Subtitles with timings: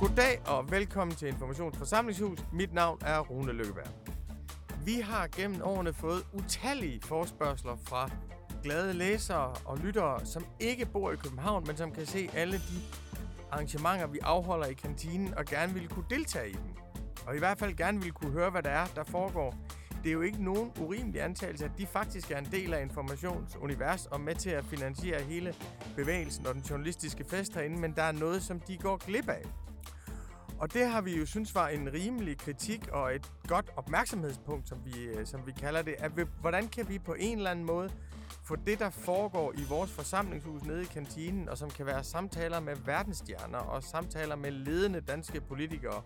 [0.00, 2.38] Goddag og velkommen til Informationsforsamlingshus.
[2.52, 3.88] Mit navn er Rune Lykkeberg.
[4.84, 8.10] Vi har gennem årene fået utallige forspørgseler fra
[8.62, 12.80] glade læsere og lyttere, som ikke bor i København, men som kan se alle de
[13.50, 16.70] arrangementer, vi afholder i kantinen, og gerne vil kunne deltage i dem.
[17.26, 19.54] Og i hvert fald gerne vil kunne høre, hvad der er, der foregår.
[20.02, 24.06] Det er jo ikke nogen urimelig antagelse, at de faktisk er en del af informationsunivers
[24.06, 25.54] og med til at finansiere hele
[25.96, 29.42] bevægelsen og den journalistiske fest herinde, men der er noget, som de går glip af.
[30.60, 34.78] Og det har vi jo synes var en rimelig kritik og et godt opmærksomhedspunkt, som
[34.84, 35.94] vi, øh, som vi kalder det.
[35.98, 37.90] At vi, hvordan kan vi på en eller anden måde
[38.44, 42.60] få det, der foregår i vores forsamlingshus nede i kantinen, og som kan være samtaler
[42.60, 46.02] med verdensstjerner og samtaler med ledende danske politikere,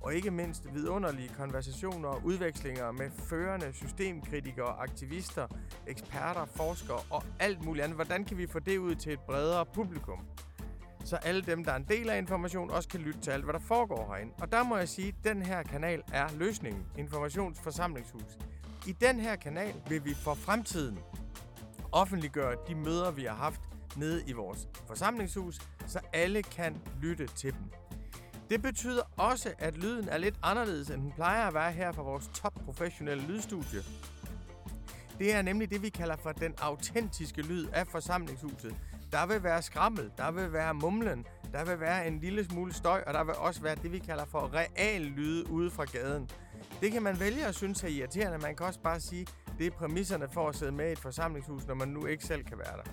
[0.00, 5.46] og ikke mindst vidunderlige konversationer og udvekslinger med førende systemkritikere, aktivister,
[5.86, 7.96] eksperter, forskere og alt muligt andet.
[7.96, 10.18] Hvordan kan vi få det ud til et bredere publikum?
[11.06, 13.54] Så alle dem, der er en del af information, også kan lytte til alt, hvad
[13.54, 14.32] der foregår herinde.
[14.40, 16.86] Og der må jeg sige, at den her kanal er løsningen.
[16.98, 18.38] Informationsforsamlingshus.
[18.86, 20.98] I den her kanal vil vi for fremtiden
[21.92, 23.60] offentliggøre de møder, vi har haft
[23.96, 27.70] nede i vores forsamlingshus, så alle kan lytte til dem.
[28.50, 32.02] Det betyder også, at lyden er lidt anderledes, end den plejer at være her fra
[32.02, 33.80] vores top professionelle lydstudie.
[35.18, 38.76] Det er nemlig det, vi kalder for den autentiske lyd af forsamlingshuset.
[39.12, 43.02] Der vil være skrammel, der vil være mumlen, der vil være en lille smule støj,
[43.06, 46.30] og der vil også være det, vi kalder for real lyde ude fra gaden.
[46.80, 48.38] Det kan man vælge at synes er irriterende.
[48.38, 49.26] Man kan også bare sige,
[49.58, 52.44] det er præmisserne for at sidde med i et forsamlingshus, når man nu ikke selv
[52.44, 52.90] kan være der.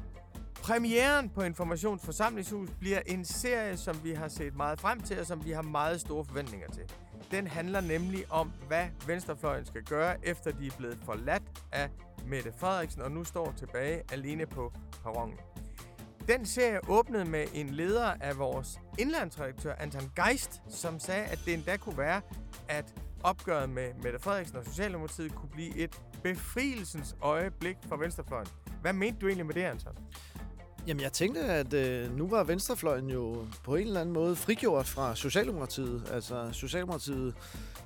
[0.53, 5.45] Premieren på Informationsforsamlingshus bliver en serie, som vi har set meget frem til, og som
[5.45, 6.83] vi har meget store forventninger til.
[7.31, 11.89] Den handler nemlig om, hvad venstrefløjen skal gøre, efter de er blevet forladt af
[12.27, 15.35] Mette Frederiksen, og nu står tilbage alene på perronen.
[16.27, 21.53] Den serie åbnede med en leder af vores indlandsredaktør, Anton Geist, som sagde, at det
[21.53, 22.21] endda kunne være,
[22.69, 28.47] at opgøret med Mette Frederiksen og Socialdemokratiet kunne blive et befrielsens øjeblik for venstrefløjen.
[28.81, 29.93] Hvad mente du egentlig med det, Anton?
[30.87, 34.87] Jamen, jeg tænkte, at øh, nu var venstrefløjen jo på en eller anden måde frigjort
[34.87, 36.11] fra Socialdemokratiet.
[36.11, 37.35] Altså, Socialdemokratiet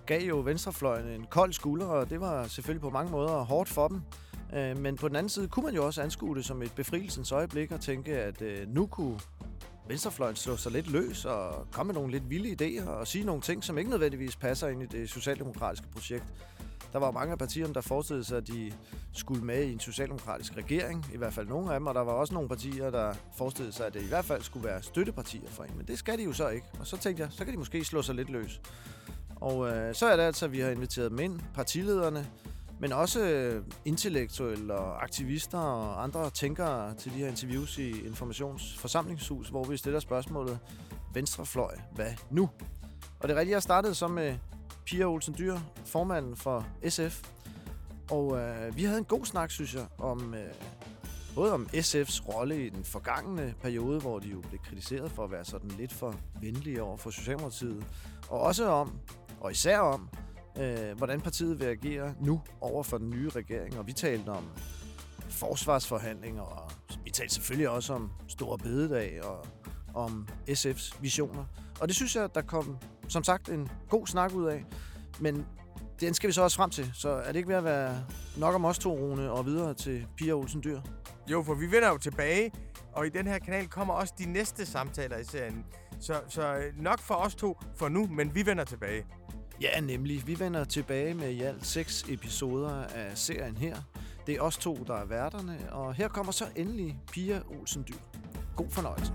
[0.06, 3.88] gav jo venstrefløjen en kold skulder, og det var selvfølgelig på mange måder hårdt for
[3.88, 4.02] dem.
[4.54, 7.32] Øh, men på den anden side kunne man jo også anskue det som et befrielsens
[7.32, 9.20] øjeblik og tænke, at øh, nu kunne
[9.88, 13.42] venstrefløjen slå sig lidt løs og komme med nogle lidt vilde idéer og sige nogle
[13.42, 16.26] ting, som ikke nødvendigvis passer ind i det socialdemokratiske projekt.
[16.94, 18.72] Der var mange af partierne, der forestillede sig, at de
[19.14, 22.12] skulle med i en socialdemokratisk regering, i hvert fald nogle af dem, og der var
[22.12, 25.64] også nogle partier, der forestillede sig, at det i hvert fald skulle være støttepartier for
[25.64, 26.68] en, men det skal de jo så ikke.
[26.80, 28.62] Og så tænkte jeg, så kan de måske slå sig lidt løs.
[29.36, 32.28] Og øh, så er det altså, at vi har inviteret dem ind, partilederne,
[32.80, 39.50] men også øh, intellektuelle og aktivister og andre tænkere til de her interviews i Informationsforsamlingshus,
[39.50, 40.60] hvor vi stiller spørgsmålet,
[41.14, 42.50] Venstrefløj, hvad nu?
[43.20, 44.36] Og det er rigtigt, jeg startede så med
[44.86, 47.22] Pia Olsen Dyr, formanden for SF.
[48.12, 50.54] Og øh, vi havde en god snak, synes jeg, om øh,
[51.36, 55.32] både om SF's rolle i den forgangne periode, hvor de jo blev kritiseret for at
[55.32, 57.86] være sådan lidt for venlige over for Socialdemokratiet,
[58.30, 59.00] og også om,
[59.40, 60.10] og især om,
[60.62, 63.80] øh, hvordan partiet vil agere nu over for den nye regering.
[63.80, 64.44] Og vi talte om
[65.30, 66.72] forsvarsforhandlinger, og
[67.04, 69.46] vi talte selvfølgelig også om Store Bededag og
[69.94, 71.46] om SF's visioner.
[71.80, 74.66] Og det synes jeg, der kom, som sagt, en god snak ud af.
[75.20, 75.46] Men
[76.00, 76.92] den skal vi så også frem til.
[76.94, 78.06] Så er det ikke ved at være
[78.38, 80.82] nok om os to, Rune, og videre til Pia Olsen Dyr?
[81.32, 82.52] Jo, for vi vender jo tilbage,
[82.94, 85.66] og i den her kanal kommer også de næste samtaler i serien.
[86.00, 89.06] Så, så øh, nok for os to for nu, men vi vender tilbage.
[89.62, 90.28] Ja, nemlig.
[90.28, 93.78] Vi vender tilbage med i alt seks episoder af serien her.
[94.28, 98.20] Det er os to, der er værterne, og her kommer så endelig Pia Olsen Dyr.
[98.56, 99.14] God fornøjelse.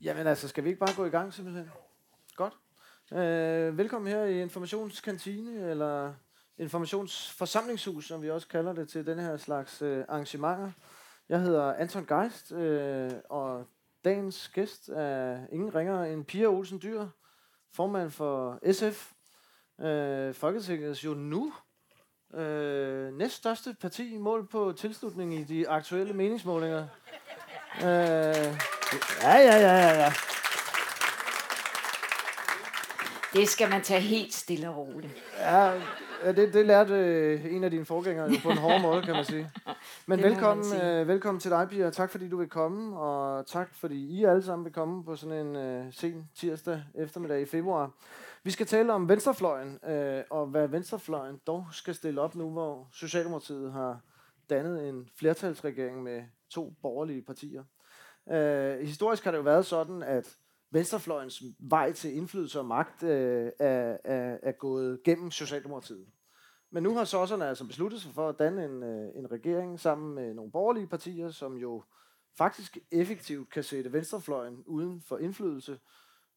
[0.00, 1.70] Jamen altså, skal vi ikke bare gå i gang simpelthen?
[2.36, 2.52] Godt.
[3.12, 6.14] Øh, velkommen her i Informationskantine, eller
[6.58, 10.70] Informationsforsamlingshus, som vi også kalder det til den her slags øh, arrangementer.
[11.28, 13.66] Jeg hedder Anton Geist, øh, og
[14.04, 17.06] Dagens gæst er ingen ringere end Pia Olsen Dyr,
[17.74, 19.12] formand for SF,
[19.80, 21.52] øh, Folketingets jo nu
[22.34, 26.86] øh, næststørste parti mål på tilslutning i de aktuelle meningsmålinger.
[27.76, 27.84] Øh,
[29.22, 30.12] ja, ja, ja, ja, ja.
[33.32, 35.12] Det skal man tage helt stille og roligt.
[35.38, 35.80] Ja,
[36.32, 39.24] det, det lærte øh, en af dine forgængere jo på en hård måde, kan man
[39.24, 39.50] sige.
[40.08, 41.90] Men velkommen, øh, velkommen til dig, Pia.
[41.90, 45.46] Tak fordi du vil komme, og tak fordi I alle sammen vil komme på sådan
[45.46, 47.90] en øh, sen tirsdag eftermiddag i februar.
[48.42, 52.88] Vi skal tale om venstrefløjen, øh, og hvad venstrefløjen dog skal stille op nu, hvor
[52.92, 54.00] Socialdemokratiet har
[54.50, 57.62] dannet en flertalsregering med to borgerlige partier.
[58.30, 60.36] Øh, historisk har det jo været sådan, at
[60.70, 66.06] venstrefløjens vej til indflydelse og magt øh, er, er, er gået gennem Socialdemokratiet.
[66.74, 70.14] Men nu har sosserne altså besluttet sig for at danne en, øh, en regering sammen
[70.14, 71.82] med nogle borgerlige partier, som jo
[72.38, 75.78] faktisk effektivt kan sætte venstrefløjen uden for indflydelse,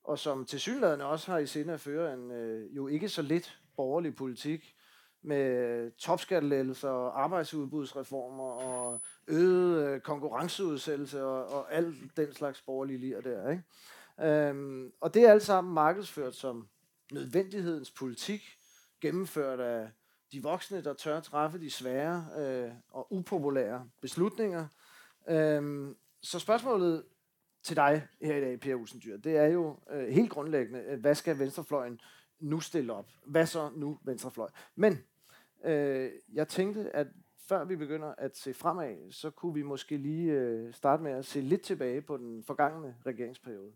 [0.03, 3.21] og som til synligheden også har i sinde at føre en øh, jo ikke så
[3.21, 4.75] lidt borgerlig politik
[5.21, 13.21] med topskattelettelser og arbejdsudbudsreformer og øget øh, konkurrenceudsættelse og, og alt den slags borgerlige lir
[13.21, 13.49] der.
[13.49, 13.63] Ikke?
[14.21, 16.67] Øhm, og det er alt sammen markedsført som
[17.11, 18.41] nødvendighedens politik,
[19.01, 19.89] gennemført af
[20.31, 24.67] de voksne, der tør træffe de svære øh, og upopulære beslutninger.
[25.29, 27.03] Øhm, så spørgsmålet
[27.63, 31.15] til dig her i dag, Per Usendyr, det er jo øh, helt grundlæggende, øh, hvad
[31.15, 31.99] skal venstrefløjen
[32.39, 33.09] nu stille op?
[33.25, 34.49] Hvad så nu venstrefløj?
[34.75, 35.03] Men
[35.65, 37.07] øh, jeg tænkte, at
[37.47, 41.25] før vi begynder at se fremad, så kunne vi måske lige øh, starte med at
[41.25, 43.71] se lidt tilbage på den forgangne regeringsperiode.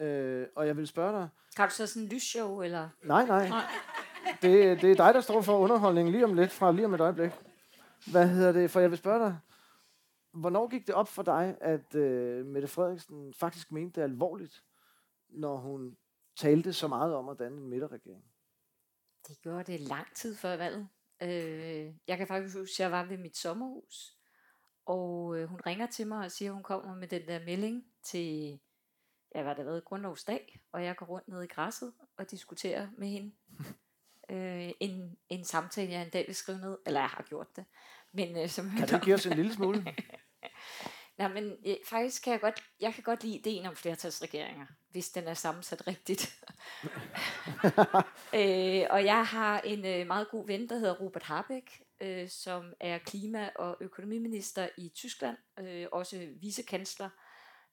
[0.00, 1.28] Øh, og jeg vil spørge dig...
[1.56, 2.88] Har du så sådan en lysshow, eller?
[3.02, 3.50] Nej, nej.
[4.42, 7.00] Det, det er dig, der står for underholdningen lige om lidt, fra lige om et
[7.00, 7.30] øjeblik.
[8.10, 8.70] Hvad hedder det?
[8.70, 9.38] For jeg vil spørge dig,
[10.32, 14.64] hvornår gik det op for dig, at øh, Mette Frederiksen faktisk mente det alvorligt,
[15.28, 15.96] når hun
[16.36, 18.24] talte så meget om at danne en midterregering?
[19.28, 20.88] Det gjorde det lang tid før valget.
[21.22, 24.16] Øh, jeg kan faktisk huske, at jeg var ved mit sommerhus,
[24.86, 27.84] og øh, hun ringer til mig og siger, at hun kommer med den der melding
[28.02, 28.60] til,
[29.34, 33.08] ja, hvad det været, grundlovsdag, og jeg går rundt ned i græsset og diskuterer med
[33.08, 33.32] hende
[34.30, 37.64] øh, en, en samtale, jeg en dag vil skrive ned, eller jeg har gjort det.
[38.12, 39.86] Men, øh, som kan du give os en lille smule?
[41.18, 45.08] Nej, men øh, faktisk kan jeg godt, jeg kan godt lide ideen om flertalsregeringer, hvis
[45.08, 46.44] den er sammensat rigtigt.
[48.40, 52.72] øh, og jeg har en øh, meget god ven, der hedder Robert Habeck, øh, som
[52.80, 57.10] er klima- og økonomiminister i Tyskland, øh, også vicekansler,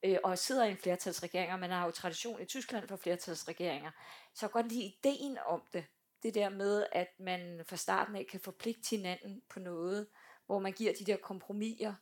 [0.03, 3.91] øh, og sidder i en flertalsregering, og man har jo tradition i Tyskland for flertalsregeringer.
[4.33, 5.85] Så jeg kan godt lide ideen om det.
[6.23, 10.07] Det der med, at man fra starten af kan forpligte hinanden på noget,
[10.45, 11.93] hvor man giver de der kompromiser,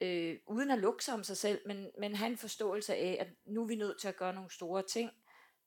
[0.00, 3.28] øh, uden at lukke sig om sig selv, men, men have en forståelse af, at
[3.44, 5.10] nu er vi nødt til at gøre nogle store ting,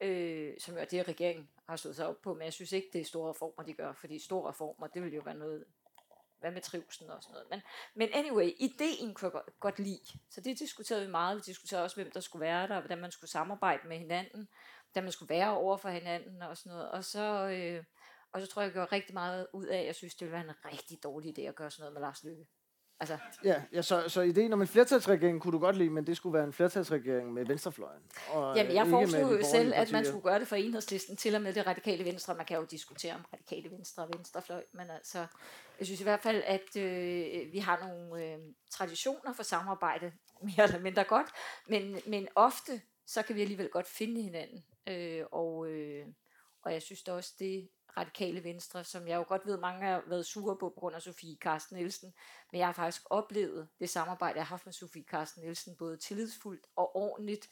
[0.02, 2.90] øh, som jo er det, regeringen har stået sig op på, men jeg synes ikke,
[2.94, 5.66] det er store reformer, de gør, fordi store reformer, det vil jo være noget,
[6.40, 7.48] hvad med trivsel og sådan noget.
[7.50, 7.62] Men,
[7.96, 11.38] men anyway, ideen kunne jeg godt lide, så det diskuterede vi meget.
[11.38, 14.50] Vi diskuterede også, hvem der skulle være der, hvordan man skulle samarbejde med hinanden,
[14.92, 16.92] hvordan man skulle være over for hinanden og sådan noget.
[16.92, 17.84] Og så, øh,
[18.34, 20.34] og så tror jeg, jeg gjorde rigtig meget ud af, at jeg synes, det ville
[20.34, 22.48] være en rigtig dårlig idé at gøre sådan noget med Lars Lykke.
[23.00, 23.18] Altså.
[23.44, 26.34] Ja, ja så, så ideen om en flertalsregering kunne du godt lide, men det skulle
[26.34, 28.02] være en flertalsregering med venstrefløjen.
[28.30, 31.42] Og Jamen, jeg foreslog jo selv, at man skulle gøre det for enhedslisten, til og
[31.42, 32.36] med det radikale venstre.
[32.36, 35.26] Man kan jo diskutere om radikale venstre og venstrefløj, men altså,
[35.80, 38.40] jeg synes i hvert fald, at øh, vi har nogle øh,
[38.72, 40.12] traditioner for samarbejde,
[40.42, 41.28] mere eller mindre godt,
[41.68, 44.64] men, men ofte, så kan vi alligevel godt finde hinanden.
[44.90, 46.08] Øh, og, øh,
[46.62, 50.04] og jeg synes da også, det radikale venstre, som jeg jo godt ved, mange har
[50.08, 52.14] været sure på på grund af Sofie Karsten Nielsen,
[52.52, 55.98] men jeg har faktisk oplevet det samarbejde, jeg har haft med Sofie Karsten Nielsen, både
[55.98, 57.50] tillidsfuldt og ordentligt,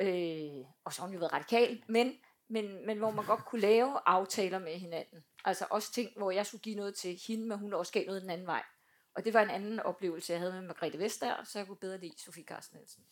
[0.00, 2.12] øh, og så har hun jo været radikal, men,
[2.48, 5.24] men, men hvor man godt kunne lave aftaler med hinanden.
[5.44, 8.22] Altså også ting, hvor jeg skulle give noget til hende, men hun også gav noget
[8.22, 8.62] den anden vej.
[9.14, 11.98] Og det var en anden oplevelse, jeg havde med Margrethe Vestager, så jeg kunne bedre
[11.98, 13.04] lide Sofie Karsten Nielsen.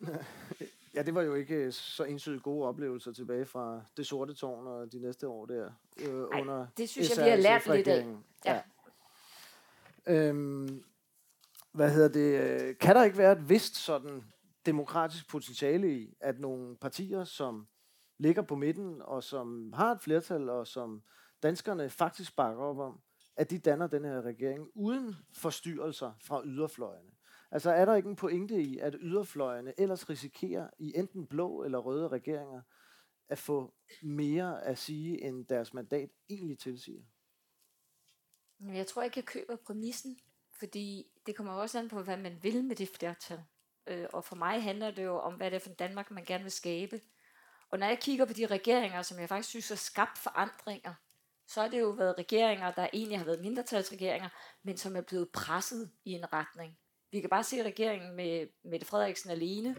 [0.94, 4.66] Ja, det var jo ikke øh, så entydigt gode oplevelser tilbage fra det sorte tårn
[4.66, 7.88] og de næste år der øh, Ej, under det synes jeg, vi har lært lidt
[7.88, 8.06] af.
[8.44, 8.60] Ja.
[10.06, 10.28] ja.
[10.28, 10.84] Øhm,
[11.72, 12.60] hvad hedder det?
[12.60, 14.24] Øh, kan der ikke være et vist sådan
[14.66, 17.66] demokratisk potentiale i, at nogle partier, som
[18.18, 21.02] ligger på midten, og som har et flertal, og som
[21.42, 23.00] danskerne faktisk bakker op om,
[23.36, 27.13] at de danner den her regering uden forstyrrelser fra yderfløjene?
[27.54, 31.78] Altså er der ikke en pointe i, at yderfløjene ellers risikerer i enten blå eller
[31.78, 32.62] røde regeringer
[33.28, 37.02] at få mere at sige, end deres mandat egentlig tilsiger?
[38.60, 40.18] Jeg tror ikke, jeg køber præmissen,
[40.50, 43.40] fordi det kommer også an på, hvad man vil med det flertal.
[43.86, 46.44] Øh, og for mig handler det jo om, hvad det er for Danmark, man gerne
[46.44, 47.00] vil skabe.
[47.70, 50.94] Og når jeg kigger på de regeringer, som jeg faktisk synes har skabt forandringer,
[51.46, 54.28] så har det jo været regeringer, der egentlig har været mindretalsregeringer,
[54.62, 56.78] men som er blevet presset i en retning.
[57.14, 59.76] Vi kan bare se regeringen med Mette Frederiksen alene.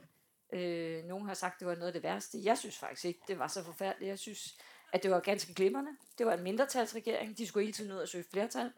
[0.54, 2.38] Øh, nogen har sagt, at det var noget af det værste.
[2.44, 4.10] Jeg synes faktisk ikke, det var så forfærdeligt.
[4.10, 4.58] Jeg synes,
[4.94, 5.92] at det var ganske glimrende.
[6.18, 7.38] Det var en mindretalsregering.
[7.38, 8.72] De skulle hele tiden ud og søge flertal.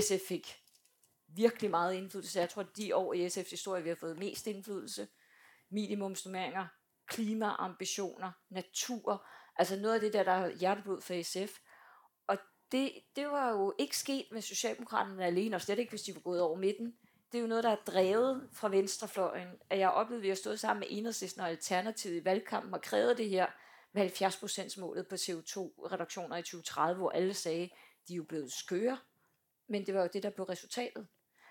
[0.00, 0.56] SF fik
[1.26, 2.40] virkelig meget indflydelse.
[2.40, 5.08] Jeg tror, at de år i SF's historie, vi har fået mest indflydelse.
[5.70, 6.66] Minimumsnummeringer,
[7.06, 9.26] klimaambitioner, natur.
[9.56, 11.58] Altså noget af det der, der er hjerteblod for SF.
[12.26, 12.38] Og
[12.72, 16.20] det, det var jo ikke sket med Socialdemokraterne alene, og slet ikke, hvis de var
[16.20, 16.94] gået over midten.
[17.32, 19.48] Det er jo noget, der er drevet fra venstrefløjen.
[19.70, 22.82] At jeg oplevede, at vi har stået sammen med Enhedslisten og Alternativet i valgkampen og
[22.82, 23.46] krævet det her
[23.92, 27.70] med 70 målet på CO2-reduktioner i 2030, hvor alle sagde,
[28.08, 28.98] de er jo blevet skøre.
[29.68, 31.06] Men det var jo det, der blev resultatet.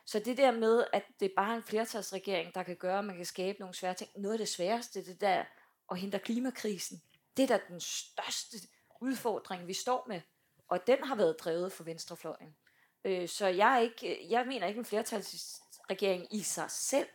[0.06, 3.16] Så det der med, at det er bare en flertalsregering, der kan gøre, at man
[3.16, 4.10] kan skabe nogle svære ting.
[4.16, 5.44] Noget af det sværeste, det der
[5.92, 7.02] at hindre klimakrisen.
[7.38, 8.58] Det er da den største
[9.02, 10.22] udfordring, vi står med.
[10.68, 12.56] Og den har været drevet for venstrefløjen.
[13.04, 17.08] Øh, så jeg, er ikke, jeg mener ikke en flertals flertalsregering i sig selv,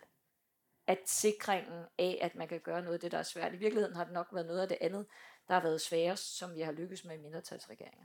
[0.87, 3.55] at sikringen af, at man kan gøre noget af det, der er svært.
[3.55, 5.07] I virkeligheden har det nok været noget af det andet,
[5.49, 8.05] der har været sværest, som vi har lykkes med i mindretalsregeringer.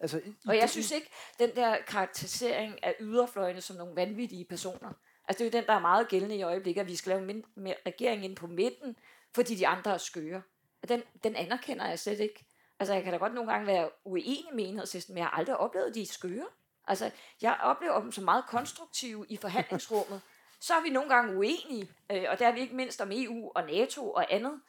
[0.00, 4.92] Altså, i, og jeg synes ikke, den der karakterisering af yderfløjene som nogle vanvittige personer,
[5.28, 7.30] altså det er jo den, der er meget gældende i øjeblikket, at vi skal lave
[7.30, 7.44] en
[7.86, 8.96] regering ind på midten,
[9.34, 10.42] fordi de andre er skøre.
[10.88, 12.44] Den, den anerkender jeg slet ikke.
[12.78, 15.56] Altså, jeg kan da godt nogle gange være uenig med enhedslisten, men jeg har aldrig
[15.56, 16.46] oplevet, at de er skøre.
[16.86, 17.10] Altså,
[17.42, 20.20] jeg oplever dem som meget konstruktive i forhandlingsrummet.
[20.60, 23.52] Så er vi nogle gange uenige, øh, og der er vi ikke mindst om EU
[23.54, 24.60] og NATO og andet.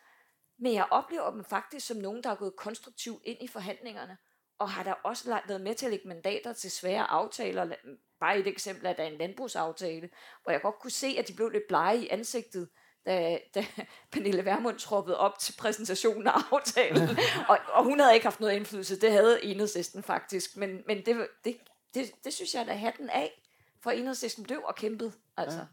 [0.60, 4.18] Men jeg oplever dem faktisk som nogen, der er gået konstruktivt ind i forhandlingerne,
[4.60, 7.76] og har der også været med til at lægge mandater til svære aftaler.
[8.20, 10.10] Bare et eksempel er der en landbrugsaftale,
[10.44, 12.70] hvor jeg godt kunne se, at de blev lidt blege i ansigtet,
[13.06, 13.66] da, da
[14.12, 17.10] Pernille Vermund troppede op til præsentationen af aftalen.
[17.50, 19.02] og, og hun havde ikke haft noget indflydelse.
[19.02, 20.58] Det havde enhedslisten faktisk.
[20.58, 21.58] Men, men det, det,
[21.96, 23.42] det, det synes jeg, der hatten af.
[23.80, 25.12] For enhedslisten blev og kæmpede.
[25.38, 25.60] Altså.
[25.60, 25.66] Ja.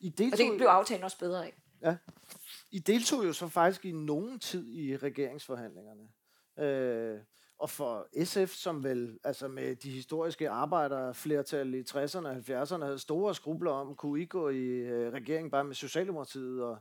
[0.00, 1.54] I deltog, og det blev aftalen også bedre af.
[1.82, 1.96] Ja.
[2.70, 6.08] I deltog jo så faktisk i nogen tid i regeringsforhandlingerne.
[6.58, 7.20] Øh,
[7.58, 12.84] og for SF, som vel altså med de historiske arbejdere flertal i 60'erne og 70'erne
[12.84, 16.78] havde store skrubler om, kunne I gå i øh, regering bare med Socialdemokratiet og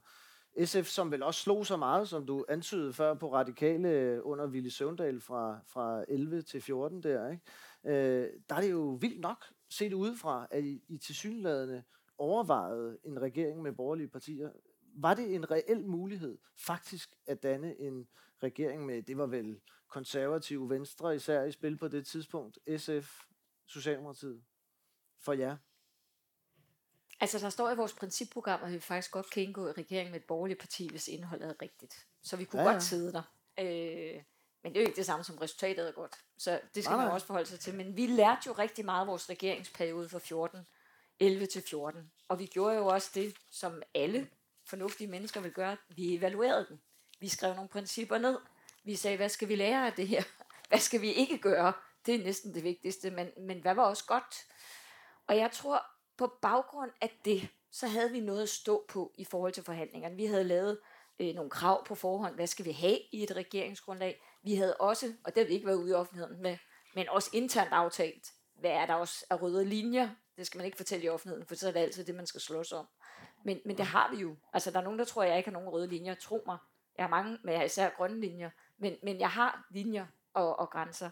[0.66, 4.72] SF, som vel også slog så meget, som du antydede før på radikale under Ville
[4.72, 7.44] Søvndal fra, fra 11 til 14 der, ikke?
[7.86, 11.84] Øh, der er det jo vildt nok set udefra, at I, I tilsyneladende
[12.18, 14.50] overvejede en regering med borgerlige partier.
[14.98, 18.08] Var det en reel mulighed faktisk at danne en
[18.44, 23.22] regering med, det var vel konservative venstre især i spil på det tidspunkt, SF,
[23.66, 24.44] Socialdemokratiet,
[25.20, 25.58] for jer?
[27.20, 30.20] Altså, der står i vores principprogram, at vi faktisk godt kan indgå i regering med
[30.20, 32.08] et borgerligt parti, hvis indholdet er rigtigt.
[32.22, 32.74] Så vi kunne ja, ja.
[32.74, 33.24] godt sidde der.
[33.60, 34.24] Øh,
[34.66, 36.16] men det er jo ikke det samme som resultatet er godt.
[36.38, 37.76] Så det skal nej, man også forholde sig til.
[37.76, 40.68] Men vi lærte jo rigtig meget af vores regeringsperiode fra 14,
[41.20, 42.12] 11 til 14.
[42.28, 44.30] Og vi gjorde jo også det, som alle
[44.64, 45.78] fornuftige mennesker vil gøre.
[45.90, 46.82] Vi evaluerede den.
[47.20, 48.38] Vi skrev nogle principper ned.
[48.84, 50.24] Vi sagde, hvad skal vi lære af det her?
[50.70, 51.74] Hvad skal vi ikke gøre?
[52.06, 54.46] Det er næsten det vigtigste, men, men hvad var også godt?
[55.28, 55.86] Og jeg tror,
[56.18, 60.16] på baggrund af det, så havde vi noget at stå på i forhold til forhandlingerne.
[60.16, 60.80] Vi havde lavet
[61.20, 62.36] øh, nogle krav på forhånd.
[62.36, 64.22] Hvad skal vi have i et regeringsgrundlag?
[64.46, 66.58] Vi havde også, og det har vi ikke været ude i offentligheden med,
[66.96, 70.10] men også internt aftalt, hvad er der også af røde linjer?
[70.38, 72.42] Det skal man ikke fortælle i offentligheden, for så er det altid det, man skal
[72.42, 72.88] slås om.
[73.46, 74.36] Men, men det har vi jo.
[74.54, 76.16] Altså, der er nogen, der tror, at jeg ikke har nogen røde linjer.
[76.16, 76.58] Tro mig.
[76.98, 78.50] Jeg har mange, men jeg har især grønne linjer.
[78.78, 81.10] Men, men jeg har linjer og, og grænser.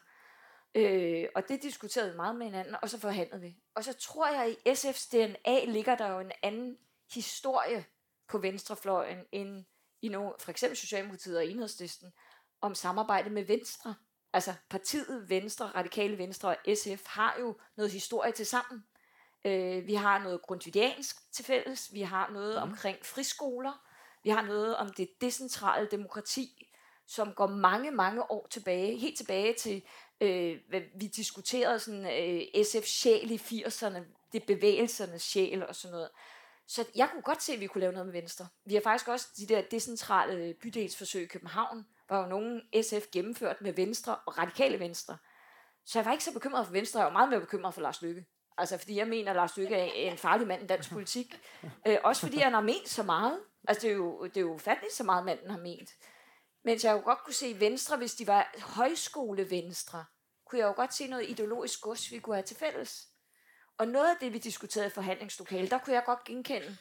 [0.75, 3.57] Øh, og det diskuterede vi meget med hinanden, og så forhandlede vi.
[3.75, 6.77] Og så tror jeg, at i SF's DNA ligger der jo en anden
[7.13, 7.85] historie
[8.27, 9.65] på venstrefløjen, end
[10.01, 12.13] i nogle, for eksempel Socialdemokratiet og Enhedslisten,
[12.63, 13.95] om samarbejde med Venstre.
[14.33, 18.83] Altså partiet Venstre, Radikale Venstre og SF har jo noget historie til sammen.
[19.45, 22.71] Øh, vi har noget grundvidiansk til fælles, vi har noget mm.
[22.71, 23.83] omkring friskoler,
[24.23, 26.69] vi har noget om det decentrale demokrati,
[27.07, 29.83] som går mange, mange år tilbage, helt tilbage til,
[30.21, 33.99] øh, hvad vi diskuterede sådan øh, SF sjæl i 80'erne,
[34.33, 36.09] det bevægelsernes sjæl og sådan noget.
[36.67, 38.47] Så jeg kunne godt se, at vi kunne lave noget med Venstre.
[38.65, 43.61] Vi har faktisk også de der decentrale bydelsforsøg i København, var jo nogen SF gennemført
[43.61, 45.17] med Venstre og radikale Venstre.
[45.85, 48.01] Så jeg var ikke så bekymret for Venstre, jeg var meget mere bekymret for Lars
[48.01, 48.25] Lykke.
[48.57, 51.41] Altså fordi jeg mener, at Lars Lykke er en farlig mand i dansk politik.
[51.87, 53.39] Øh, også fordi han har ment så meget.
[53.67, 55.89] Altså det er jo, det er jo fattigt så meget, manden har ment.
[56.65, 60.05] Mens jeg jo godt kunne se Venstre, hvis de var højskole Venstre,
[60.45, 63.07] kunne jeg jo godt se noget ideologisk gods, vi kunne have til fælles.
[63.77, 66.77] Og noget af det, vi diskuterede i forhandlingslokalet, der kunne jeg godt genkende,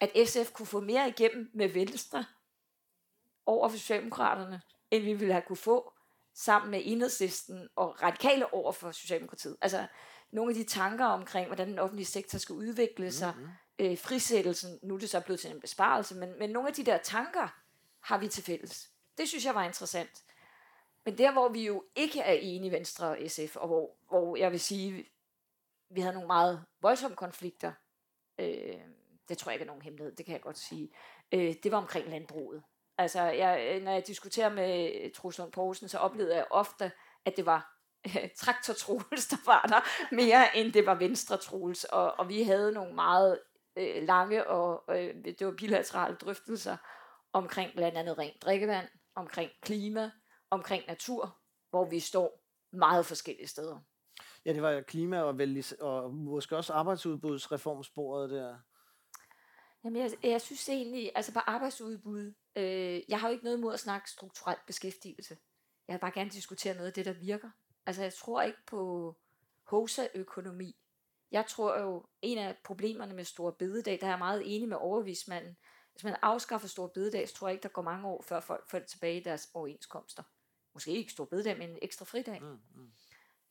[0.00, 2.24] at SF kunne få mere igennem med Venstre
[3.46, 4.60] over for Socialdemokraterne,
[4.90, 5.92] end vi ville have kunne få
[6.34, 9.56] sammen med enhedslisten og radikale over for Socialdemokratiet.
[9.60, 9.86] Altså
[10.30, 13.50] nogle af de tanker omkring, hvordan den offentlige sektor skal udvikle sig, mm-hmm.
[13.78, 16.84] øh, frisættelsen, nu er det så blevet til en besparelse, men, men nogle af de
[16.84, 17.48] der tanker
[18.00, 18.90] har vi til fælles.
[19.18, 20.24] Det synes jeg var interessant.
[21.04, 24.52] Men der, hvor vi jo ikke er enige, Venstre og SF, og hvor, hvor jeg
[24.52, 25.10] vil sige,
[25.88, 27.72] vi havde nogle meget voldsomme konflikter,
[28.38, 28.80] øh,
[29.28, 30.90] det tror jeg ikke er nogen hemmelighed, det kan jeg godt sige,
[31.32, 32.62] øh, det var omkring landbruget.
[32.98, 36.92] Altså, jeg, øh, når jeg diskuterer med øh, Truslund Poulsen, så oplevede jeg ofte,
[37.24, 41.84] at det var øh, traktor-Troels, der var der, mere end det var Venstre-Troels.
[41.84, 43.40] Og, og vi havde nogle meget
[43.76, 46.76] øh, lange og øh, det var bilaterale drøftelser
[47.32, 50.10] omkring blandt andet rent drikkevand, omkring klima,
[50.50, 51.38] omkring natur,
[51.70, 53.78] hvor vi står meget forskellige steder.
[54.44, 58.56] Ja, det var klima og, vel, og måske også arbejdsudbudsreformsporet der.
[59.84, 63.74] Jamen, jeg, jeg synes egentlig, altså på arbejdsudbud, øh, jeg har jo ikke noget imod
[63.74, 65.38] at snakke strukturel beskæftigelse.
[65.88, 67.50] Jeg vil bare gerne diskutere noget af det, der virker.
[67.86, 69.14] Altså, jeg tror ikke på
[69.62, 70.76] HOSA-økonomi.
[71.30, 74.76] Jeg tror jo, en af problemerne med store bededag, der er jeg meget enig med
[74.76, 75.56] overvismanden,
[75.92, 78.68] hvis man afskaffer store bededag, så tror jeg ikke, der går mange år, før folk
[78.70, 80.22] får det tilbage i deres overenskomster.
[80.74, 82.40] Måske ikke Store bededag, men en ekstra fridag.
[82.42, 82.92] Mm, mm.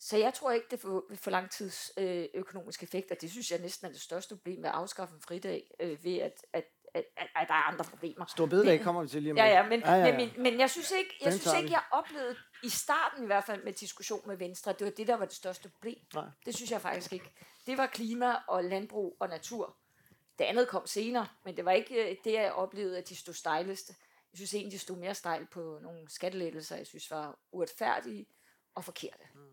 [0.03, 3.51] Så jeg tror ikke, det får, for lang tids øh, økonomisk effekt, og det synes
[3.51, 6.63] jeg næsten er det største problem med at afskaffe en fridag, øh, ved at, at,
[6.93, 8.25] at, at, at der er andre problemer.
[8.25, 10.17] Stor bededag kommer vi til lige om Ja, ja, men, ja, ja, ja.
[10.17, 13.63] men, men jeg synes ikke, jeg, synes ikke, jeg oplevede i starten i hvert fald
[13.63, 15.99] med diskussion med Venstre, det var det, der var det største problem.
[16.13, 16.25] Nej.
[16.45, 17.31] Det synes jeg faktisk ikke.
[17.65, 19.77] Det var klima og landbrug og natur.
[20.39, 23.33] Det andet kom senere, men det var ikke øh, det, jeg oplevede, at de stod
[23.33, 23.93] stejleste.
[24.31, 28.25] Jeg synes egentlig, de stod mere stejl på nogle skattelettelser, jeg synes var uretfærdige
[28.75, 29.23] og forkerte.
[29.35, 29.52] Mm.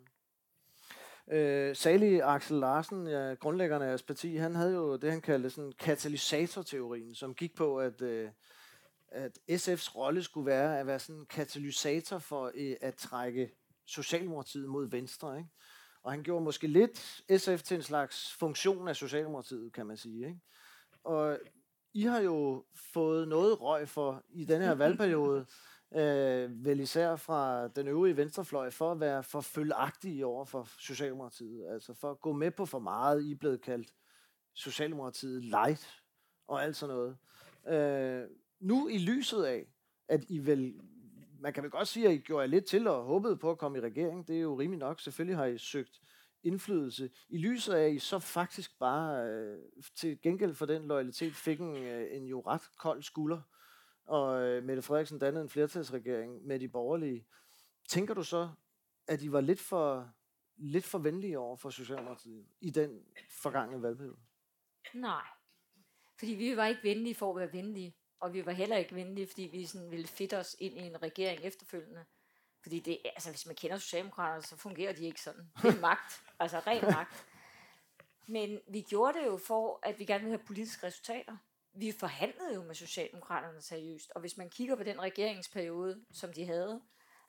[1.33, 5.73] Øh, Sali Axel Larsen, ja, grundlæggeren af parti, han havde jo det, han kaldte sådan
[5.79, 8.31] katalysatorteorien, som gik på, at, øh,
[9.09, 13.51] at SF's rolle skulle være at være sådan en katalysator for øh, at trække
[13.87, 15.39] Socialdemokratiet mod venstre.
[15.39, 15.49] Ikke?
[16.03, 20.27] Og han gjorde måske lidt SF til en slags funktion af Socialdemokratiet, kan man sige.
[20.27, 20.41] Ikke?
[21.05, 21.39] Og
[21.95, 25.47] I har jo fået noget røg for i denne her valgperiode,
[25.97, 31.67] øh, vel især fra den øvrige venstrefløj, for at være for følgeagtige over for Socialdemokratiet.
[31.73, 33.23] Altså for at gå med på for meget.
[33.23, 33.95] I er blevet kaldt
[34.55, 36.03] Socialdemokratiet light
[36.49, 37.17] og alt sådan noget.
[37.69, 38.29] Øh,
[38.61, 39.67] nu i lyset af,
[40.09, 40.81] at I vel,
[41.41, 43.59] man kan vel godt sige, at I gjorde jer lidt til og håbede på at
[43.59, 44.29] komme i regering.
[44.29, 45.01] Det er jo rimelig nok.
[45.01, 46.01] Selvfølgelig har I søgt
[46.43, 47.11] indflydelse.
[47.29, 49.59] I lyset af, at I så faktisk bare øh,
[49.95, 53.41] til gengæld for den loyalitet fik en, øh, en jo ret kold skulder
[54.11, 57.27] og øh, Mette Frederiksen dannede en flertalsregering med de borgerlige.
[57.89, 58.51] Tænker du så,
[59.09, 60.11] at de var lidt for,
[60.57, 64.17] lidt for venlige over for Socialdemokratiet i den forgangne valgperiode?
[64.95, 65.25] Nej,
[66.19, 69.27] fordi vi var ikke venlige for at være venlige, og vi var heller ikke venlige,
[69.27, 72.05] fordi vi sådan ville fitte os ind i en regering efterfølgende.
[72.63, 75.51] Fordi det, altså, hvis man kender Socialdemokraterne, så fungerer de ikke sådan.
[75.63, 77.27] Det er magt, altså ren magt.
[78.27, 81.37] Men vi gjorde det jo for, at vi gerne ville have politiske resultater
[81.73, 86.47] vi forhandlede jo med Socialdemokraterne seriøst, og hvis man kigger på den regeringsperiode, som de
[86.47, 86.83] havde,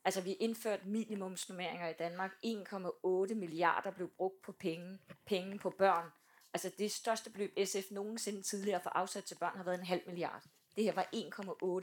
[0.06, 6.10] altså vi indførte minimumsnummeringer i Danmark, 1,8 milliarder blev brugt på penge, penge på børn.
[6.54, 10.02] Altså det største beløb SF nogensinde tidligere for afsat til børn har været en halv
[10.08, 10.44] milliard.
[10.76, 11.10] Det her var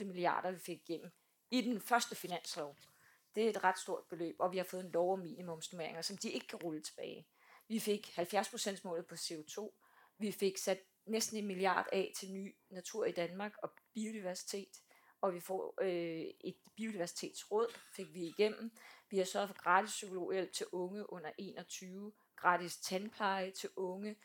[0.00, 1.10] 1,8 milliarder, vi fik igennem
[1.50, 2.76] i den første finanslov.
[3.34, 6.16] Det er et ret stort beløb, og vi har fået en lov om minimumsnummeringer, som
[6.16, 7.26] de ikke kan rulle tilbage.
[7.68, 9.70] Vi fik 70 målet på CO2.
[10.18, 14.82] Vi fik sat næsten en milliard af til ny natur i Danmark og biodiversitet.
[15.20, 17.66] Og vi får øh, et biodiversitetsråd,
[17.96, 18.70] fik vi igennem.
[19.10, 24.16] Vi har sørget for gratis psykologhjælp til unge under 21, gratis tandpleje til unge.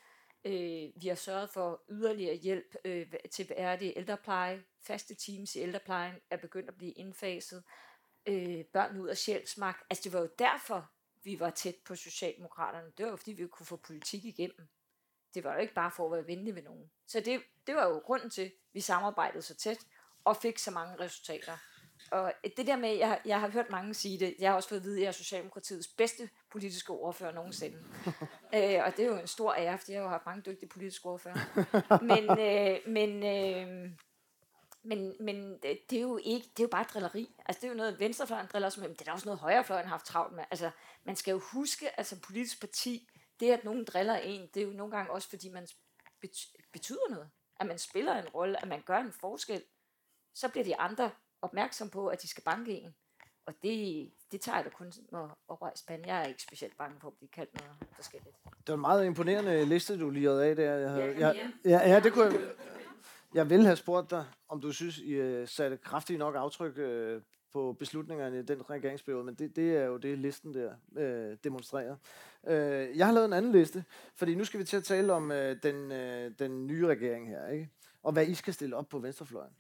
[0.46, 4.64] Øh, vi har sørget for yderligere hjælp øh, til værdig ældrepleje.
[4.82, 7.64] Faste teams i ældreplejen er begyndt at blive indfaset.
[8.26, 9.84] Øh, børn ud af sjælsmark.
[9.90, 10.92] Altså det var jo derfor,
[11.24, 12.92] vi var tæt på Socialdemokraterne.
[12.98, 14.68] Det var jo fordi, vi kunne få politik igennem
[15.34, 16.92] det var jo ikke bare for at være venlig ved nogen.
[17.08, 19.78] Så det, det var jo grunden til, at vi samarbejdede så tæt
[20.24, 21.58] og fik så mange resultater.
[22.12, 24.80] Og det der med, jeg, jeg har hørt mange sige det, jeg har også fået
[24.80, 27.78] at vide, at jeg er Socialdemokratiets bedste politiske ordfører nogensinde.
[28.56, 30.70] øh, og det er jo en stor ære, fordi jeg har jo haft mange dygtige
[30.70, 31.36] politiske ordfører.
[32.12, 33.92] men, øh, men, øh,
[34.84, 37.36] men, men det er jo ikke, det er jo bare drilleri.
[37.46, 39.86] Altså det er jo noget, venstrefløjen driller os med, men det er også noget højrefløjen
[39.86, 40.44] har haft travlt med.
[40.52, 40.72] Altså
[41.04, 44.66] man skal jo huske, at som politisk parti, det, at nogen driller en, det er
[44.66, 45.68] jo nogle gange også, fordi man
[46.72, 47.30] betyder noget.
[47.60, 49.64] At man spiller en rolle, at man gør en forskel.
[50.34, 52.96] Så bliver de andre opmærksom på, at de skal banke en.
[53.46, 55.20] Og det, det tager jeg da kun at,
[55.50, 56.08] at rejse pande.
[56.08, 58.36] Jeg er ikke specielt bange på at blive kaldt noget forskelligt.
[58.46, 60.74] Det var en meget imponerende liste, du lige af der.
[60.76, 62.56] Jeg, havde, ja, jeg, ja, ja, det kunne jeg,
[63.34, 67.22] jeg ville have spurgt dig, om du synes, I uh, satte kraftigt nok aftryk uh,
[67.54, 71.96] på beslutningerne i den regeringsperiode, men det, det er jo det, listen der øh, demonstrerer.
[72.48, 73.86] Øh, jeg har lavet en anden liste,
[74.16, 77.48] fordi nu skal vi til at tale om øh, den, øh, den nye regering her,
[77.48, 77.70] ikke?
[78.04, 79.54] og hvad I skal stille op på venstrefløjen.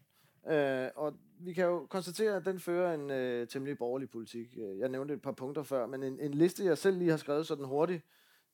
[0.51, 4.57] Øh, og vi kan jo konstatere, at den fører en øh, temmelig borgerlig politik.
[4.57, 7.17] Øh, jeg nævnte et par punkter før, men en, en liste, jeg selv lige har
[7.17, 8.03] skrevet sådan hurtigt,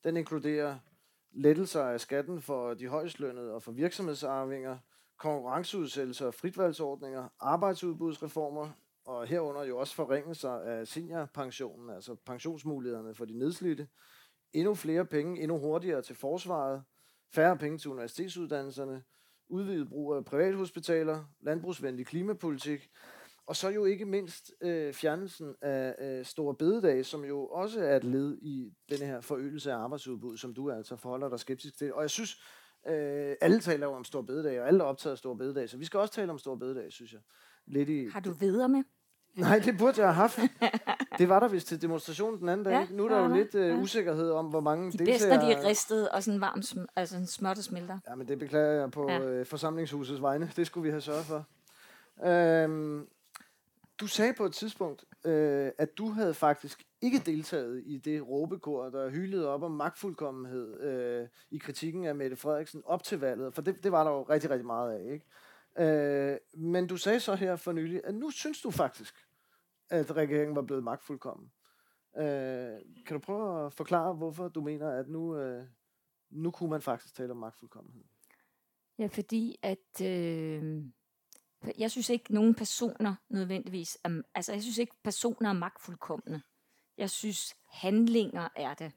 [0.04, 0.78] den inkluderer
[1.32, 4.78] lettelser af skatten for de højstlønnede og for virksomhedsarvinger,
[5.16, 8.70] konkurrenceudsættelser og fritvalgsordninger, arbejdsudbudsreformer,
[9.10, 13.88] og herunder jo også forringelser af seniorpensionen, altså pensionsmulighederne for de nedslidte,
[14.52, 16.82] endnu flere penge, endnu hurtigere til forsvaret,
[17.34, 19.02] færre penge til universitetsuddannelserne,
[19.48, 22.90] udvidet brug af privathospitaler, landbrugsvenlig klimapolitik,
[23.46, 27.96] og så jo ikke mindst øh, fjernelsen af øh, store bededag, som jo også er
[27.96, 31.94] et led i denne her forøgelse af arbejdsudbud, som du altså forholder dig skeptisk til.
[31.94, 32.42] Og jeg synes,
[32.86, 35.76] øh, alle taler jo om store bededag, og alle er optaget af store bededag, så
[35.76, 37.20] vi skal også tale om store bededag, synes jeg.
[37.66, 38.82] Lidt i, Har du videre med?
[39.34, 40.38] Nej, det burde jeg have haft.
[41.18, 42.72] Det var der vist til demonstrationen den anden dag.
[42.72, 43.76] Ja, nu er der jo lidt uh, ja.
[43.76, 45.34] usikkerhed om, hvor mange de deltagere...
[45.34, 47.98] De bedste, de er ristet og sådan varm, altså en smør, der smelter.
[48.08, 49.40] Ja, men det beklager jeg på ja.
[49.40, 50.50] uh, forsamlingshusets vegne.
[50.56, 51.46] Det skulle vi have sørget for.
[52.16, 53.06] Uh,
[54.00, 55.32] du sagde på et tidspunkt, uh,
[55.78, 61.28] at du havde faktisk ikke deltaget i det råbekor, der hylede op om magtfuldkommenhed uh,
[61.50, 63.54] i kritikken af Mette Frederiksen op til valget.
[63.54, 65.26] For det, det var der jo rigtig, rigtig meget af, ikke?
[65.78, 69.14] Øh, men du sagde så her for nylig, at nu synes du faktisk,
[69.88, 71.52] at regeringen var blevet magtfuldkommen.
[72.16, 75.66] Øh, kan du prøve at forklare, hvorfor du mener, at nu, øh,
[76.30, 78.04] nu kunne man faktisk tale om magtfuldkommenhed?
[78.98, 80.84] Ja, fordi at øh,
[81.78, 86.42] jeg synes ikke, nogen personer nødvendigvis er, altså jeg synes ikke, personer er magtfuldkommende.
[86.96, 88.92] Jeg synes, handlinger er det.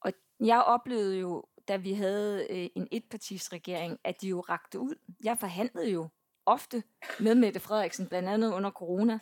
[0.00, 4.94] Og jeg oplevede jo da vi havde øh, en etpartisregering, at de jo rakte ud.
[5.24, 6.08] Jeg forhandlede jo
[6.46, 6.82] ofte
[7.20, 9.18] med Mette Frederiksen, blandt andet under corona.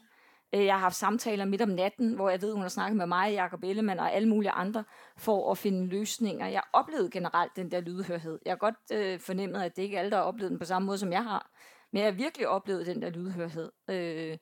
[0.54, 3.06] Øh, jeg har haft samtaler midt om natten, hvor jeg ved, hun har snakket med
[3.06, 4.84] mig, Jacob Ellemann og alle mulige andre,
[5.16, 6.46] for at finde løsninger.
[6.46, 8.38] Jeg oplevede generelt den der lydhørhed.
[8.44, 10.64] Jeg har godt øh, fornemmet, at det ikke er alle, der har oplevet den på
[10.64, 11.50] samme måde, som jeg har.
[11.92, 13.72] Men jeg har virkelig oplevet den der lydhørhed.
[13.90, 14.38] Øh,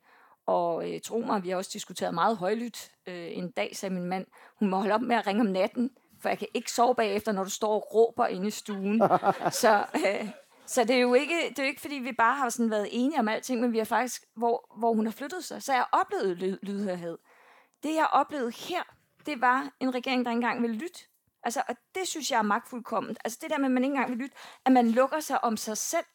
[0.47, 2.91] og øh, tro mig, vi har også diskuteret meget højlydt.
[3.07, 4.27] Øh, en dag sagde min mand,
[4.59, 5.91] hun må holde op med at ringe om natten,
[6.23, 9.03] for jeg kan ikke sove bagefter, når du står og råber inde i stuen.
[9.63, 10.29] så, øh,
[10.67, 12.89] så det er jo ikke, det er jo ikke, fordi vi bare har sådan været
[12.91, 15.63] enige om alting, men vi har faktisk, hvor, hvor hun har flyttet sig.
[15.63, 17.19] Så jeg har oplevet lyd, lydhørhed.
[17.83, 18.83] Det, jeg oplevede her,
[19.27, 21.01] det var en regering, der ikke engang ville lytte.
[21.43, 23.19] Altså, og det synes jeg er magtfuldkomment.
[23.25, 25.57] Altså det der med, at man ikke engang vil lytte, at man lukker sig om
[25.57, 26.07] sig selv.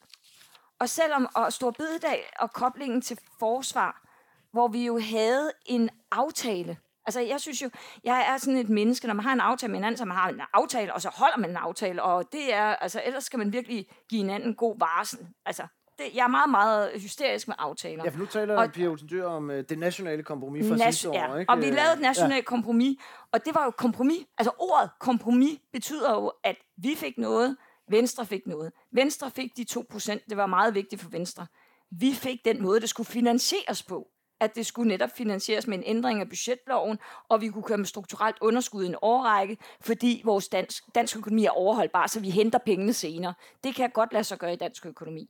[0.79, 4.07] Og selvom og Stor Bededag og koblingen til forsvar,
[4.51, 7.69] hvor vi jo havde en aftale, Altså, jeg synes jo,
[8.03, 10.29] jeg er sådan et menneske, når man har en aftale med hinanden, så man har
[10.29, 13.53] en aftale, og så holder man en aftale, og det er, altså, ellers skal man
[13.53, 15.27] virkelig give hinanden god varsel.
[15.45, 15.63] Altså,
[15.97, 18.03] det, jeg er meget, meget hysterisk med aftaler.
[18.03, 20.83] Ja, for nu taler og, Pia Olsen Dyr om uh, det nationale kompromis fra nas-
[20.85, 21.35] sidste år, ja.
[21.35, 21.51] ikke?
[21.51, 22.41] og vi lavede et nationalt ja.
[22.41, 22.97] kompromis,
[23.31, 24.25] og det var jo kompromis.
[24.37, 27.57] Altså, ordet kompromis betyder jo, at vi fik noget,
[27.89, 28.71] Venstre fik noget.
[28.91, 31.47] Venstre fik de 2%, det var meget vigtigt for Venstre.
[31.91, 34.07] Vi fik den måde, det skulle finansieres på
[34.39, 37.85] at det skulle netop finansieres med en ændring af budgetloven, og vi kunne køre med
[37.85, 42.59] strukturelt underskud i en årrække, fordi vores dansk, dansk økonomi er overholdbar, så vi henter
[42.59, 43.33] pengene senere.
[43.63, 45.29] Det kan godt lade sig gøre i dansk økonomi.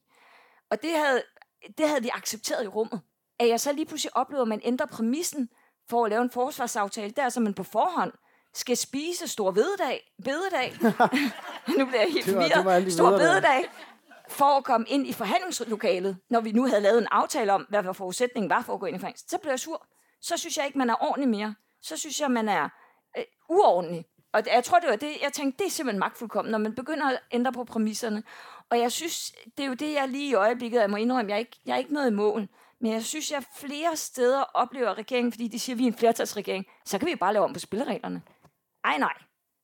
[0.70, 1.24] Og det havde,
[1.78, 3.02] det havde vi accepteret i rummet.
[3.40, 5.50] At jeg så lige pludselig oplevede, at man ændrer præmissen
[5.90, 8.12] for at lave en forsvarsaftale, der så man på forhånd
[8.54, 10.74] skal spise stor vededag, bededag.
[11.78, 12.94] nu bliver jeg helt forvirret.
[12.94, 13.64] Stor bededag
[14.30, 17.94] for at komme ind i forhandlingslokalet, når vi nu havde lavet en aftale om, hvad
[17.94, 19.88] forudsætningen var for at gå ind i forhandling, så blev jeg sur.
[20.22, 21.56] Så synes jeg ikke, man er ordentlig mere.
[21.82, 22.70] Så synes jeg, man er
[23.18, 24.06] øh, uordentlig.
[24.34, 27.10] Og jeg tror, det var det, jeg tænkte, det er simpelthen magtfuldkommen, når man begynder
[27.10, 28.24] at ændre på præmisserne.
[28.70, 31.36] Og jeg synes, det er jo det, jeg lige i øjeblikket, jeg må indrømme, jeg
[31.36, 32.48] er ikke, jeg er ikke noget i mål.
[32.82, 35.98] Men jeg synes, jeg flere steder oplever regeringen, fordi de siger, at vi er en
[35.98, 38.22] flertalsregering, så kan vi jo bare lave om på spillereglerne.
[38.84, 39.14] Ej, nej.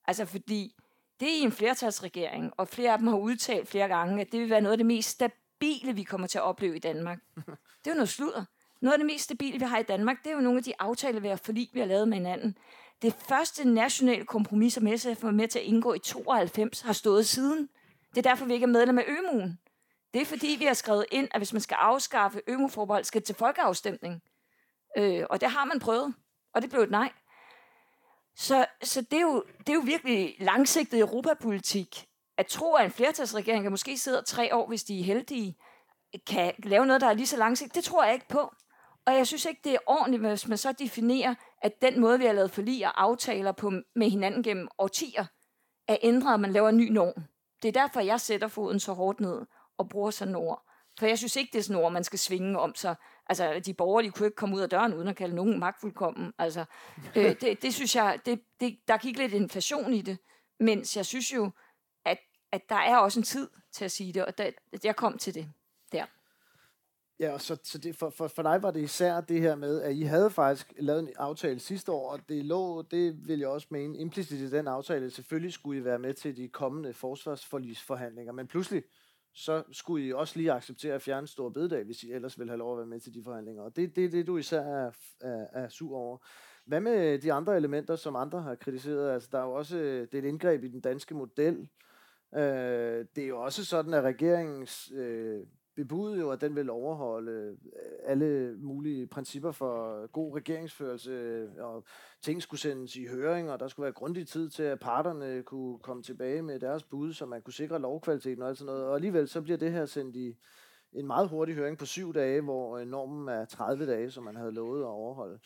[0.07, 0.75] Altså, fordi
[1.23, 4.39] det er i en flertalsregering, og flere af dem har udtalt flere gange, at det
[4.39, 7.19] vil være noget af det mest stabile, vi kommer til at opleve i Danmark.
[7.83, 8.45] Det er jo noget sludder.
[8.81, 10.73] Noget af det mest stabile, vi har i Danmark, det er jo nogle af de
[10.79, 12.57] aftaler, vi har forlig, vi har lavet med hinanden.
[13.01, 17.25] Det første nationale kompromis, som SF var med til at indgå i 92, har stået
[17.25, 17.69] siden.
[18.09, 19.49] Det er derfor, vi ikke er medlem af ØMU'en.
[20.13, 23.25] Det er fordi, vi har skrevet ind, at hvis man skal afskaffe ØMU-forbehold, skal det
[23.25, 24.21] til folkeafstemning.
[24.97, 26.13] Øh, og det har man prøvet,
[26.53, 27.11] og det blev et nej.
[28.35, 32.05] Så, så det, er jo, det er jo virkelig langsigtet europapolitik.
[32.37, 35.55] At tro, at en flertalsregering kan måske sidde tre år, hvis de er heldige,
[36.27, 38.53] kan lave noget, der er lige så langsigtet, det tror jeg ikke på.
[39.05, 42.25] Og jeg synes ikke, det er ordentligt, hvis man så definerer, at den måde, vi
[42.25, 45.25] har lavet forlig og aftaler på med hinanden gennem årtier,
[45.87, 47.23] er ændret, at man laver en ny norm.
[47.61, 49.45] Det er derfor, jeg sætter foden så hårdt ned
[49.77, 50.63] og bruger sådan ord.
[50.99, 52.95] For jeg synes ikke, det er sådan ord, man skal svinge om sig.
[53.29, 56.33] Altså, de borgerlige kunne ikke komme ud af døren, uden at kalde nogen magtfuldkommen.
[56.37, 56.65] Altså,
[57.15, 60.17] øh, det, det synes jeg, det, det, der gik lidt inflation i det.
[60.59, 61.51] Mens jeg synes jo,
[62.05, 62.17] at,
[62.51, 64.51] at der er også en tid til at sige det, og der,
[64.83, 65.49] jeg kom til det
[65.91, 66.05] der.
[67.19, 69.81] Ja, og så, så det, for, for, for dig var det især det her med,
[69.81, 73.47] at I havde faktisk lavet en aftale sidste år, og det lå, det vil jeg
[73.47, 78.33] også mene, implicit i den aftale, selvfølgelig skulle I være med til de kommende forsvarsforlisforhandlinger,
[78.33, 78.83] men pludselig
[79.33, 82.57] så skulle I også lige acceptere at fjerne store Bededag, hvis I ellers vil have
[82.57, 83.63] lov at være med til de forhandlinger.
[83.63, 84.91] Og det er det, det, du især er,
[85.21, 86.17] er, er sur over.
[86.65, 89.13] Hvad med de andre elementer, som andre har kritiseret?
[89.13, 91.67] Altså, der er jo også øh, det er et indgreb i den danske model.
[92.35, 95.39] Øh, det er jo også sådan, at regeringens øh,
[95.75, 97.57] bebudede jo, at den vil overholde øh,
[98.03, 101.83] alle mulige principper for god regeringsførelse, øh, og
[102.21, 105.79] ting skulle sendes i høring, og der skulle være grundig tid til, at parterne kunne
[105.79, 108.85] komme tilbage med deres bud, så man kunne sikre lovkvaliteten og alt sådan noget.
[108.85, 110.35] Og alligevel så bliver det her sendt i
[110.93, 114.35] en meget hurtig høring på syv dage, hvor øh, normen er 30 dage, som man
[114.35, 115.39] havde lovet at overholde.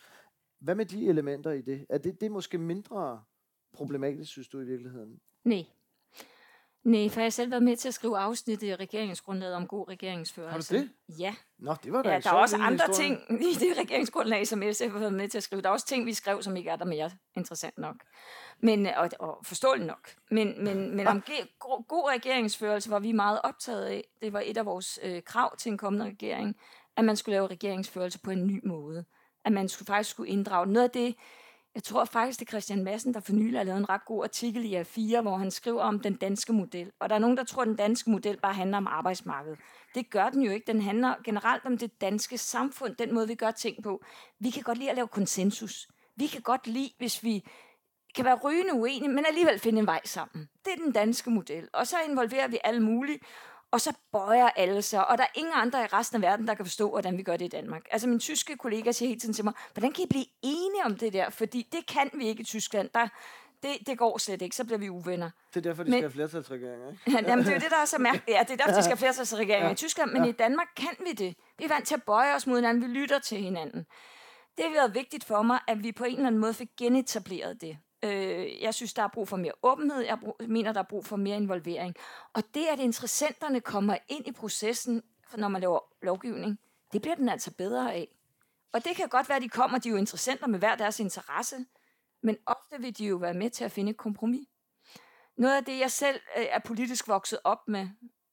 [0.58, 1.86] Hvad med de elementer i det?
[1.88, 3.22] Er det, det er måske mindre
[3.72, 5.20] problematisk, synes du i virkeligheden?
[5.44, 5.64] Nej,
[6.84, 9.88] Nej, for jeg har selv været med til at skrive afsnit i regeringsgrundlaget om god
[9.88, 10.74] regeringsførelse.
[10.74, 11.18] Har du det?
[11.18, 11.34] Ja.
[11.58, 13.08] Nå, det var da ja, der er også andre historie.
[13.08, 15.62] ting i det regeringsgrundlag, som SF har været med til at skrive.
[15.62, 17.96] Der er også ting, vi skrev, som ikke er der mere interessant nok.
[18.60, 20.10] Men, og, og forståeligt nok.
[20.30, 21.22] Men, men, men om
[21.88, 24.04] god regeringsførelse var vi meget optaget af.
[24.22, 26.56] Det var et af vores øh, krav til en kommende regering,
[26.96, 29.04] at man skulle lave regeringsførelse på en ny måde.
[29.44, 31.14] At man skulle, faktisk skulle inddrage noget af det,
[31.74, 34.24] jeg tror faktisk, det er Christian Madsen, der for nylig har lavet en ret god
[34.24, 36.92] artikel i A4, hvor han skriver om den danske model.
[37.00, 39.58] Og der er nogen, der tror, at den danske model bare handler om arbejdsmarkedet.
[39.94, 40.66] Det gør den jo ikke.
[40.66, 44.04] Den handler generelt om det danske samfund, den måde, vi gør ting på.
[44.38, 45.88] Vi kan godt lide at lave konsensus.
[46.16, 47.44] Vi kan godt lide, hvis vi
[48.14, 50.48] kan være rygende uenige, men alligevel finde en vej sammen.
[50.64, 51.68] Det er den danske model.
[51.72, 53.18] Og så involverer vi alle mulige
[53.70, 56.54] og så bøjer alle sig, og der er ingen andre i resten af verden, der
[56.54, 57.82] kan forstå, hvordan vi gør det i Danmark.
[57.90, 60.96] Altså min tyske kollega siger hele tiden til mig, hvordan kan I blive enige om
[60.96, 61.30] det der?
[61.30, 62.90] Fordi det kan vi ikke i Tyskland.
[62.94, 63.08] Der,
[63.62, 65.30] det, det går slet ikke, så bliver vi uvenner.
[65.54, 67.02] Det er derfor, de men, skal have flertalsregeringer, ikke?
[67.06, 68.28] Ja, jamen, det er jo det, der er så mærkeligt.
[68.28, 69.72] Ja, det er derfor, de skal have flertalsregeringer ja.
[69.72, 70.28] i Tyskland, men ja.
[70.28, 71.36] i Danmark kan vi det.
[71.58, 73.86] Vi er vant til at bøje os mod hinanden, vi lytter til hinanden.
[74.56, 77.60] Det har været vigtigt for mig, at vi på en eller anden måde fik genetableret
[77.60, 77.78] det.
[78.02, 80.00] Øh, jeg synes, der er brug for mere åbenhed.
[80.00, 81.94] Jeg mener, der er brug for mere involvering.
[82.32, 85.02] Og det, at interessenterne kommer ind i processen,
[85.36, 86.58] når man laver lovgivning,
[86.92, 88.08] det bliver den altså bedre af.
[88.72, 91.00] Og det kan godt være, at de kommer, de er jo interessenter med hver deres
[91.00, 91.56] interesse,
[92.22, 94.48] men ofte vil de jo være med til at finde et kompromis.
[95.36, 97.88] Noget af det, jeg selv øh, er politisk vokset op med,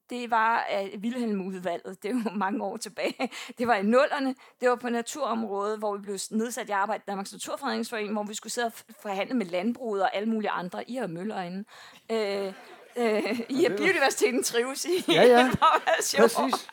[0.09, 2.03] det var uh, Vilhelm-udvalget.
[2.03, 3.29] Det er jo mange år tilbage.
[3.57, 4.35] Det var i nullerne.
[4.61, 8.33] Det var på naturområdet, hvor vi blev nedsat i arbejde i Danmarks Naturfredningsforening, hvor vi
[8.33, 10.89] skulle sidde og forhandle med landbruget og alle mulige andre.
[10.89, 11.65] I har møller inde.
[12.09, 12.53] Uh,
[12.97, 15.03] Øh, I har biodiversiteten trives i.
[15.07, 15.51] Ja, ja.
[16.21, 16.67] Præcis.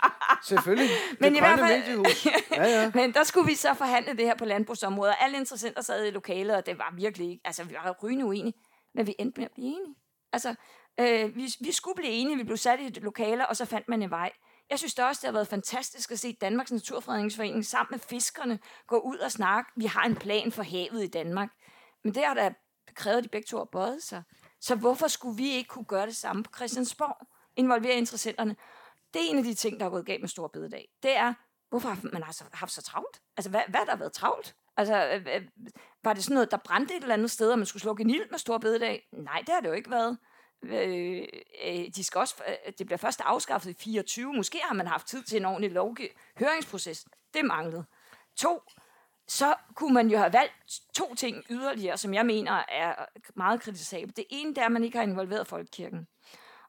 [0.45, 0.91] Selvfølgelig.
[1.21, 2.07] Men det i hvert fald,
[2.51, 2.91] ja, ja.
[2.95, 5.15] men der skulle vi så forhandle det her på landbrugsområdet.
[5.21, 7.43] Alle interessenter sad i lokalet, og det var virkelig ikke...
[7.45, 8.55] Altså, vi var rygende uenige,
[8.95, 9.95] men vi endte med at blive enige.
[10.33, 10.55] Altså,
[11.01, 13.89] Øh, vi, vi skulle blive enige, vi blev sat i et lokale, og så fandt
[13.89, 14.33] man en vej.
[14.71, 18.59] Jeg synes det også, det har været fantastisk at se Danmarks Naturfredningsforening sammen med fiskerne
[18.87, 19.71] gå ud og snakke.
[19.77, 21.49] Vi har en plan for havet i Danmark.
[22.05, 22.55] Men det har da
[22.95, 24.23] krævet, de begge to har bøjet sig.
[24.61, 27.27] Så hvorfor skulle vi ikke kunne gøre det samme på Christiansborg?
[27.57, 28.57] Involvere interessenterne.
[29.15, 30.89] Det er en af de ting, der er gået galt med Stor Bededag.
[31.03, 31.35] Det er,
[31.71, 33.23] hvorfor har man har haft så travlt?
[33.37, 34.55] Altså, hvad, hvad der har været travlt?
[34.77, 35.43] Altså, øh, øh,
[36.05, 38.11] var det sådan noget, der brændte et eller andet sted, og man skulle slukke en
[38.11, 39.09] ild med Stor Bededag?
[39.13, 40.19] Nej, det har det jo ikke været.
[40.63, 41.23] Øh,
[41.67, 44.33] øh, de skal også, øh, det bliver først afskaffet i 24.
[44.33, 47.05] Måske har man haft tid til en ordentlig lovgiv- høringsproces.
[47.35, 47.85] Det manglede.
[48.37, 48.63] To,
[49.29, 52.95] så kunne man jo have valgt to ting yderligere, som jeg mener er
[53.37, 54.17] meget kritisabelt.
[54.17, 56.07] Det ene det er, at man ikke har involveret folkekirken.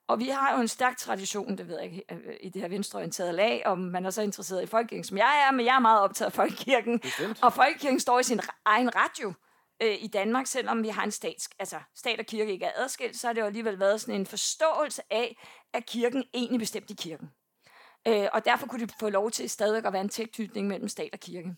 [0.08, 2.70] Og vi har jo en stærk tradition, det ved jeg ikke, øh, i det her
[2.70, 5.80] venstreorienterede lag, om man er så interesseret i folkekirken, som jeg er, men jeg er
[5.80, 7.02] meget optaget af folkekirken.
[7.42, 9.34] Og folkekirken står i sin egen radio
[9.82, 13.18] øh, i Danmark, selvom vi har en stats, altså stat og kirke ikke er adskilt,
[13.18, 15.38] så har det jo alligevel været sådan en forståelse af,
[15.74, 17.32] at kirken egentlig bestemte i kirken.
[18.08, 21.10] Øh, og derfor kunne de få lov til stadigvæk at være en tilknytning mellem stat
[21.14, 21.56] og kirke.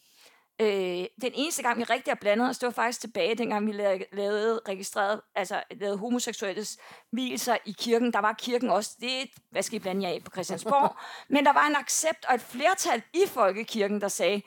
[0.62, 3.72] Øh, den eneste gang, vi rigtig har blandet os, det var faktisk tilbage, dengang vi
[4.12, 6.78] lavede, registreret, altså lavede homoseksuelles
[7.12, 8.14] hvilser i kirken.
[8.14, 10.96] Der var kirken også, det hvad skal I blande jer af på Christiansborg?
[11.34, 14.42] Men der var en accept og et flertal i folkekirken, der sagde,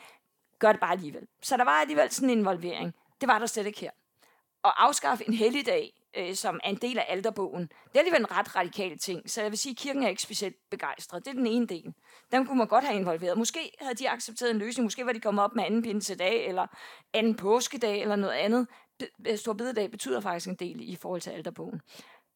[0.59, 1.26] gør det bare alligevel.
[1.42, 2.94] Så der var alligevel sådan en involvering.
[3.20, 3.90] Det var der slet ikke her.
[4.64, 8.31] At afskaffe en helligdag, øh, som er en del af alderbogen, det er alligevel en
[8.31, 9.31] ret radikal ting.
[9.31, 11.24] Så jeg vil sige, at kirken er ikke specielt begejstret.
[11.24, 11.94] Det er den ene del.
[12.33, 13.38] Dem kunne man godt have involveret.
[13.38, 14.85] Måske havde de accepteret en løsning.
[14.85, 16.66] Måske var de kommet op med anden dag, eller
[17.12, 18.66] anden påskedag, eller noget andet.
[19.26, 21.81] Øh, Stor bededag betyder faktisk en del i forhold til alderbogen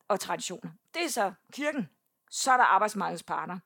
[0.08, 0.70] og traditioner.
[0.94, 1.88] Det er så kirken.
[2.30, 3.58] Så er der arbejdsmarkedsparter.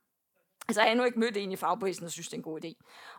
[0.68, 2.64] Altså, jeg har endnu ikke mødt en i fagbevægelsen, der synes, det er en god
[2.64, 2.72] idé.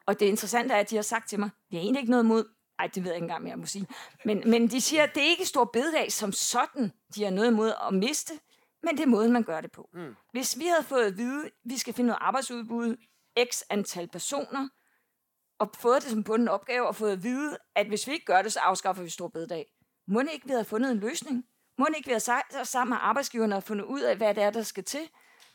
[0.05, 2.25] Og det interessante er, at de har sagt til mig, vi har egentlig ikke noget
[2.25, 2.45] mod
[2.79, 3.87] ej, det ved jeg ikke engang, mere, jeg må sige.
[4.25, 7.47] Men, men de siger, at det er ikke stor bededag som sådan, de har noget
[7.47, 8.33] imod at miste,
[8.83, 9.89] men det er måden, man gør det på.
[9.93, 10.15] Mm.
[10.31, 12.95] Hvis vi havde fået at vide, at vi skal finde noget arbejdsudbud,
[13.51, 14.69] x antal personer,
[15.59, 18.41] og fået det som bunden opgave, og fået at vide, at hvis vi ikke gør
[18.41, 19.65] det, så afskaffer vi stor bededag.
[20.07, 21.45] Må ikke, vi havde fundet en løsning?
[21.77, 24.63] Må ikke, vi havde sammen med arbejdsgiverne og fundet ud af, hvad det er, der
[24.63, 25.09] skal til?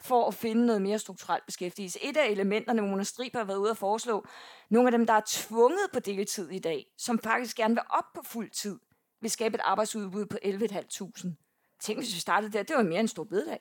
[0.05, 2.05] For at finde noget mere strukturelt beskæftigelse.
[2.05, 4.27] Et af elementerne, Mona Strib har været ude at foreslå,
[4.71, 8.05] nogle af dem, der er tvunget på deltid i dag, som faktisk gerne vil op
[8.15, 8.79] på fuld tid,
[9.21, 11.79] vil skabe et arbejdsudbud på 11.500.
[11.81, 13.61] Tænk, hvis vi startede der, det var mere en stor bededag.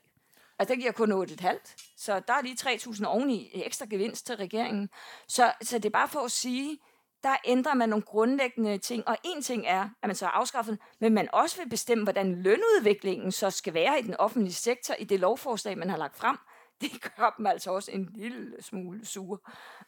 [0.59, 1.95] Altså, det giver kun 8,5.
[1.97, 4.89] Så der er lige 3.000 oveni ekstra gevinst til regeringen.
[5.27, 6.77] Så, så det er bare for at sige,
[7.23, 9.07] der ændrer man nogle grundlæggende ting.
[9.07, 12.41] Og en ting er, at man så har afskaffet, men man også vil bestemme, hvordan
[12.41, 16.37] lønudviklingen så skal være i den offentlige sektor i det lovforslag, man har lagt frem.
[16.81, 19.37] Det gør dem altså også en lille smule sure.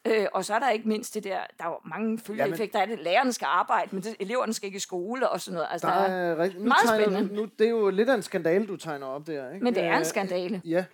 [0.07, 2.87] Øh, og så er der ikke mindst det der, der er jo mange følgeeffekter af
[2.87, 2.99] det.
[2.99, 5.67] Lærerne skal arbejde, men det, eleverne skal ikke i skole og sådan noget.
[5.71, 7.35] Altså, der, der er, er nu meget tegner, spændende.
[7.35, 9.51] Nu, det er jo lidt af en skandale, du tegner op der.
[9.51, 9.63] Ikke?
[9.63, 10.61] Men det er en Øh, skandale.
[10.65, 10.85] Ja,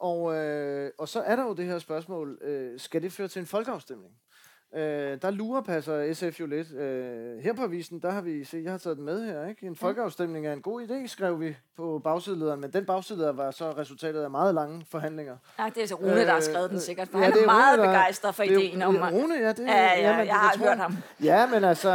[0.00, 3.40] og, øh, og så er der jo det her spørgsmål, øh, skal det føre til
[3.40, 4.12] en folkeafstemning?
[4.76, 6.72] Øh, der lurer passer SF jo lidt.
[6.72, 9.66] Øh, her på avisen, der har vi set, jeg har taget den med her, ikke?
[9.66, 13.70] En folkeafstemning er en god idé, skrev vi på bagsidelederen, men den bagsideleder var så
[13.70, 15.36] resultatet af meget lange forhandlinger.
[15.58, 17.38] Ja, det er så Rune, der har skrevet den Øh, sikkert, for ja, han det
[17.38, 19.12] er er meget Rune, der- begejstret for Det er ideen om at...
[19.12, 20.96] Rune, ja, det, Ja, ja, jamen, jeg det har hørt ham.
[21.22, 21.90] Ja, men altså...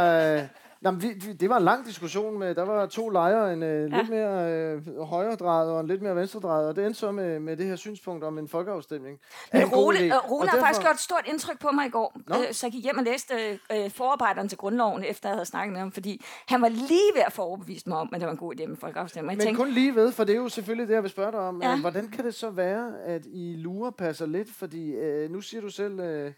[0.82, 3.52] Øh, Nå, men vi, vi, det var en lang diskussion med, der var to lejre,
[3.52, 3.96] en øh, Ja.
[3.98, 7.56] lidt mere øh, højredrejet og en lidt mere venstredrejet, og det endte så med, med
[7.56, 9.18] det her synspunkt om en folkeafstemning.
[9.52, 10.02] Men Rune, idé.
[10.02, 12.72] øh, Og har faktisk gjort et stort indtryk på mig i går, øh, så jeg
[12.72, 13.34] gik hjem og læste
[13.72, 17.22] øh, forarbejderen til grundloven, efter jeg havde snakket med ham, fordi han var lige ved
[17.26, 19.30] at få overbevist mig om, at det var en god idé med folkeafstemning.
[19.30, 21.32] Jeg Men tænkte, kun lige ved, for det er jo selvfølgelig det, jeg vil spørge
[21.32, 21.62] dig om.
[21.62, 21.70] Ja.
[21.70, 21.80] Ja.
[21.80, 24.48] Hvordan kan det så være, at I lurer passer lidt?
[24.50, 26.32] Fordi øh, nu siger du selv, øh,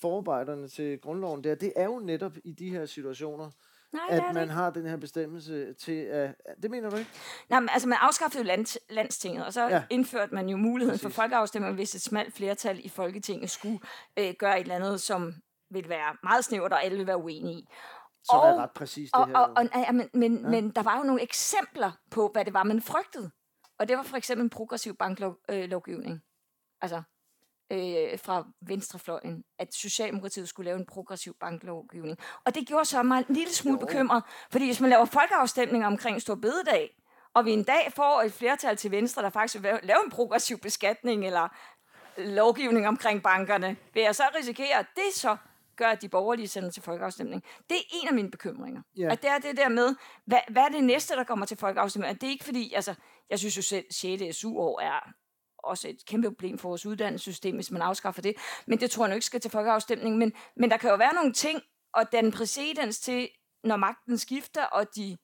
[0.00, 3.50] forarbejderne til grundloven der, det er jo netop i de her situationer,
[3.94, 4.54] nej, er at det man ikke.
[4.54, 6.34] har den her bestemmelse til at...
[6.62, 7.10] Det mener du ikke?
[7.48, 9.82] Nej, men, altså man afskaffede jo land, landstinget, og så Ja.
[9.90, 11.16] indførte man jo muligheden for Præcis.
[11.16, 13.78] folkeafstemning, hvis et smalt flertal i Folketinget skulle
[14.18, 15.34] øh, gøre et eller andet, som
[15.70, 17.68] ville være meget snævert, og alle ville være uenige i.
[18.24, 19.36] Som er Og- ret præcis det Og, her.
[19.38, 20.48] og, og, ja, men, men, ja.
[20.48, 23.30] men der var jo nogle eksempler på, hvad det var, man frygtede.
[23.78, 26.22] Og det var for eksempel en progressiv banklovgivning.
[26.80, 27.02] Altså
[27.72, 32.18] øh, fra venstrefløjen, at Socialdemokratiet skulle lave en progressiv banklovgivning.
[32.44, 33.86] Og det gjorde så mig en lille smule Jo.
[33.86, 36.96] bekymret, fordi hvis man laver folkeafstemninger omkring Stor Bededag,
[37.34, 40.58] og vi en dag får et flertal til venstre, der faktisk vil lave en progressiv
[40.58, 41.48] beskatning eller
[42.18, 45.36] lovgivning omkring bankerne, vil jeg så risikere, at det så
[45.76, 47.42] gør, at de borgerlige sender til folkeafstemning.
[47.70, 48.82] Det er en af mine bekymringer.
[48.96, 49.12] Ja.
[49.12, 52.10] At det er det der med, hvad, hvad er det næste, der kommer til folkeafstemning?
[52.14, 52.94] At det er ikke fordi, altså,
[53.30, 54.36] jeg synes jo selv, 6.
[54.36, 55.12] SU-år er
[55.64, 58.34] også et kæmpe problem for vores uddannelsessystem, hvis man afskaffer det.
[58.66, 60.18] Men det tror jeg nu ikke skal til folkeafstemning.
[60.18, 61.60] Men, men der kan jo være nogle ting,
[61.94, 63.28] og den præcedens til,
[63.64, 65.16] når magten skifter, og de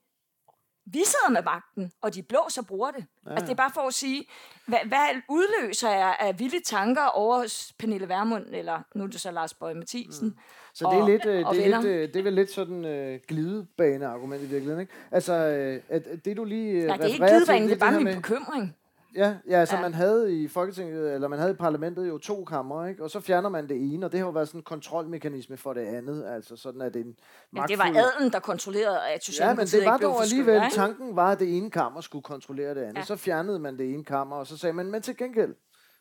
[0.93, 3.05] vi sidder med magten, og de blå så bruger det.
[3.27, 3.31] Ja.
[3.31, 4.25] Altså det er bare for at sige,
[4.67, 9.21] hvad, hvad udløser jeg af vilde tanker over hos Pernille Vermund, eller nu er det
[9.21, 10.29] så Lars Bøge Mathisen.
[10.29, 10.37] Mm.
[10.75, 11.83] Så det er, og- lidt, øh, og det, er venner.
[11.83, 14.93] lidt, øh, det er vel lidt sådan øh, glidebane-argument i virkeligheden, ikke?
[15.11, 17.87] Altså, øh, at, det du lige øh, Nej, det er ikke glidebanen, til, det er
[17.87, 18.77] bare min med- bekymring.
[19.15, 19.83] Ja, ja altså ja.
[19.83, 23.03] Man havde i Folketinget, eller man havde i parlamentet jo to kammer, ikke?
[23.03, 25.73] Og så fjerner man det ene, og det har jo været sådan en kontrolmekanisme for
[25.73, 27.17] det andet, altså sådan at det en
[27.53, 30.75] Men det var adelen, der kontrollerede, at Ja, men det var dog alligevel, ikke?
[30.75, 32.97] tanken var, at det ene kammer skulle kontrollere det andet.
[32.97, 33.05] Ja.
[33.05, 35.55] Så fjernede man det ene kammer, og så sagde man, men til gengæld,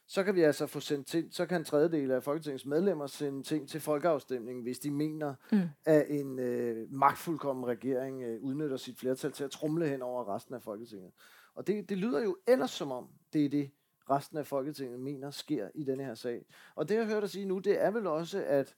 [0.09, 3.43] så kan vi altså få sendt ting, så kan en tredjedel af Folketingets medlemmer sende
[3.43, 5.61] ting til folkeafstemning, hvis de mener, mm.
[5.85, 10.55] at en øh, magtfuldkommen regering øh, udnytter sit flertal til at trumle hen over resten
[10.55, 11.11] af Folketinget.
[11.59, 13.71] Og det, det lyder jo ellers som om, det er det,
[14.09, 16.45] resten af Folketinget mener sker i denne her sag.
[16.75, 18.75] Og det, jeg hørte dig sige nu, det er vel også, at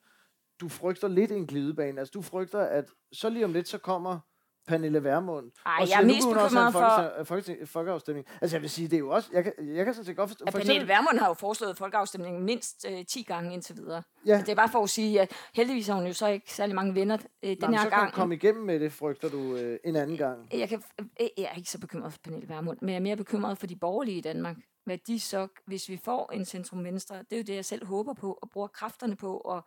[0.61, 1.99] du frygter lidt en glidebane.
[1.99, 4.19] Altså, du frygter, at så lige om lidt, så kommer
[4.67, 5.51] Pernille Vermund.
[5.65, 8.27] Ej, og jeg er mest bekymret for- folketing- folkeafstemning.
[8.41, 9.29] Altså, jeg vil sige, det er jo også...
[9.33, 10.45] Jeg kan, jeg kan sådan set godt forstå...
[10.45, 14.03] At for Pernille eksempel, Vermund har jo foreslået folkeafstemningen mindst øh, 10 gange indtil videre.
[14.25, 14.37] Ja.
[14.39, 16.95] Det er bare for at sige, at heldigvis har hun jo så ikke særlig mange
[16.95, 18.03] venner øh, den Nå, men her så kan gang.
[18.03, 20.47] hun komme igennem med det, frygter du øh, en anden gang.
[20.53, 23.15] Jeg, kan, øh, jeg er ikke så bekymret for Pernille Vermund, men jeg er mere
[23.17, 24.55] bekymret for de borgerlige i Danmark.
[24.85, 28.13] Hvad de så, hvis vi får en centrum-venstre, det er jo det, jeg selv håber
[28.13, 29.65] på, og bruger kræfterne på, og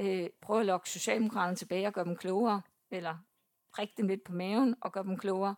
[0.00, 3.14] øh, prøve at lokke Socialdemokraterne tilbage og gøre dem klogere, eller
[3.76, 5.54] prikke dem lidt på maven og gøre dem klogere,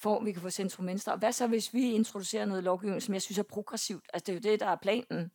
[0.00, 1.12] for at vi kan få centrum-venstre.
[1.12, 4.04] Og hvad så, hvis vi introducerer noget lovgivning, som jeg synes er progressivt?
[4.14, 5.30] Altså, det er jo det, der er planen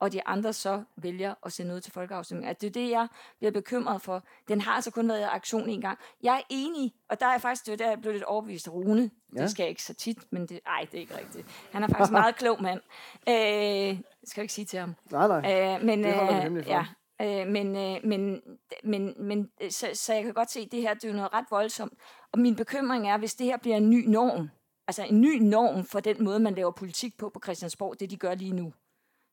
[0.00, 2.48] og de andre så vælger at sende noget til folkeafstemning.
[2.48, 3.08] Altså, det er det, jeg
[3.38, 4.24] bliver bekymret for.
[4.48, 5.98] Den har altså kun været i aktion en gang.
[6.22, 9.10] Jeg er enig, og der er faktisk, det der, jeg blev lidt overbevist af Rune.
[9.36, 9.42] Ja.
[9.42, 11.46] Det skal jeg ikke så tit, men det, ej, det er ikke rigtigt.
[11.72, 12.80] Han er faktisk en meget klog mand.
[13.28, 14.94] Øh, skal jeg ikke sige til ham.
[15.10, 15.76] Nej, nej.
[15.76, 16.86] Øh, men, Det holder øh, ja,
[17.20, 18.42] øh, men, øh, men,
[18.84, 21.32] men, men øh, så, så jeg kan godt se, at det her det er noget
[21.32, 21.92] ret voldsomt.
[22.32, 24.50] Og min bekymring er, hvis det her bliver en ny norm,
[24.86, 28.16] altså en ny norm for den måde, man laver politik på på Christiansborg, det de
[28.16, 28.72] gør lige nu,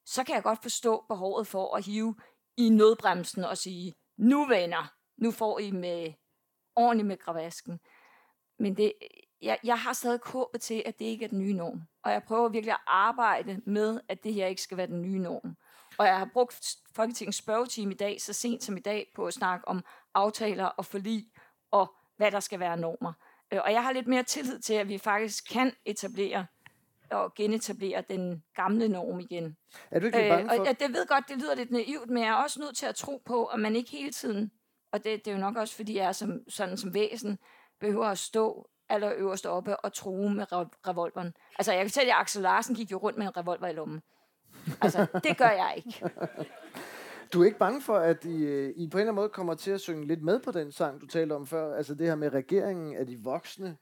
[0.06, 2.16] så kan jeg godt forstå behovet for at hive
[2.58, 6.14] i nødbremsen og sige, nu venner, nu får I med
[6.76, 7.80] ordentligt med gravasken.
[8.60, 8.94] Men det,
[9.42, 11.82] jeg, jeg har stadig håbet til, at det ikke er den nye norm.
[12.04, 15.20] og jeg prøver virkelig at arbejde med, at det her ikke skal være den nye
[15.20, 15.56] norm.
[15.98, 19.34] Og jeg har brugt Folketingets spørgetime i dag, så sent som i dag, på at
[19.34, 19.84] snakke om
[20.14, 21.26] aftaler og forlig,
[21.72, 23.14] og hvad der skal være normer.
[23.52, 26.46] Øh, og jeg har lidt mere tillid til, at vi faktisk kan etablere
[27.12, 29.58] og genetablere den gamle norm igen.
[29.92, 30.60] Er du ikke øh, bange for?
[30.60, 32.86] Og jeg det ved godt, det lyder lidt naivt, men jeg er også nødt til
[32.86, 34.52] at tro på, at man ikke hele tiden,
[34.92, 37.40] og det, det er jo nok også, fordi jeg er som, sådan som væsen,
[37.80, 40.46] behøver at stå allerøverst oppe og true med
[40.88, 41.34] revolveren.
[41.60, 44.02] Altså, jeg kan fortælle at Axel Larsen gik jo rundt med en revolver i lommen.
[44.82, 46.04] Altså, det gør jeg ikke.
[47.34, 49.54] Du er ikke bange for, at I, øh, I på en eller anden måde kommer
[49.54, 51.76] til at synge lidt med på den sang, du talte om før?
[51.76, 53.78] Altså det her med regeringen af de voksne,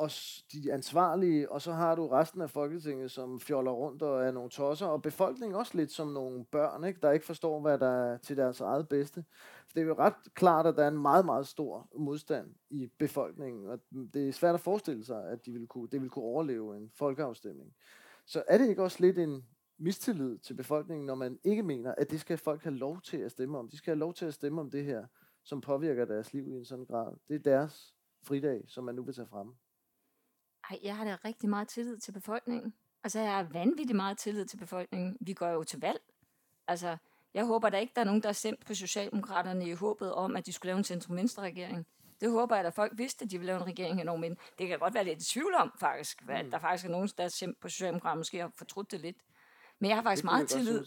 [0.00, 0.10] og
[0.52, 4.50] de ansvarlige, og så har du resten af Folketinget, som fjoller rundt og er nogle
[4.50, 7.00] tosser, og befolkningen også lidt som nogle børn, ikke?
[7.02, 9.24] der ikke forstår, hvad der er til deres eget bedste.
[9.66, 12.86] For det er jo ret klart, at der er en meget, meget stor modstand i
[12.98, 13.78] befolkningen, og
[14.14, 16.90] det er svært at forestille sig, at de ville kunne, det ville kunne overleve en
[16.94, 17.72] folkeafstemning.
[18.26, 19.44] Så er det ikke også lidt en
[19.80, 23.30] mistillid til befolkningen, når man ikke mener, at det skal folk have lov til at
[23.30, 23.68] stemme om.
[23.68, 25.06] De skal have lov til at stemme om det her,
[25.42, 27.16] som påvirker deres liv i en sådan grad.
[27.28, 29.54] Det er deres fridag, som man nu vil tage frem.
[30.70, 32.74] Ej, jeg har da rigtig meget tillid til befolkningen.
[33.04, 35.16] Altså, jeg har vanvittigt meget tillid til befolkningen.
[35.20, 36.00] Vi går jo til valg.
[36.68, 36.96] Altså,
[37.34, 40.36] jeg håber da ikke, der er nogen, der er stemt på Socialdemokraterne i håbet om,
[40.36, 41.86] at de skulle lave en centrum-venstre-regering.
[42.20, 44.68] Det håber jeg, at folk vidste, at de ville lave en regering henover men Det
[44.68, 46.22] kan godt være lidt i tvivl om, faktisk.
[46.28, 46.50] At mm.
[46.50, 49.16] der faktisk er nogen, der er stemt på Socialdemokraterne, måske har fortrudt det lidt.
[49.80, 50.84] Men jeg har faktisk meget tillid.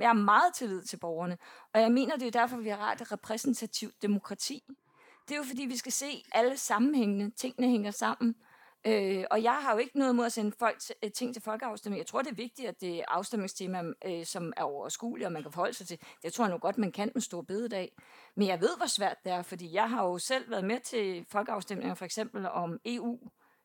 [0.00, 1.38] Jeg har meget tillid til borgerne.
[1.74, 4.62] Og jeg mener, det er derfor, vi har et repræsentativt demokrati.
[5.28, 7.30] Det er jo fordi, vi skal se alle sammenhængende.
[7.30, 8.34] Tingene hænger sammen.
[8.86, 11.42] Øh, og jeg har jo ikke noget mod at sende folk til, øh, ting til
[11.42, 11.98] folkeafstemning.
[11.98, 15.42] Jeg tror, det er vigtigt, at det er afstemningstema, øh, som er overskuelige, og man
[15.42, 15.98] kan forholde sig til.
[16.22, 17.92] Det tror jeg nu godt, man kan med stor bededag.
[18.36, 21.26] Men jeg ved, hvor svært det er, fordi jeg har jo selv været med til
[21.30, 23.18] folkeafstemninger, for eksempel om EU,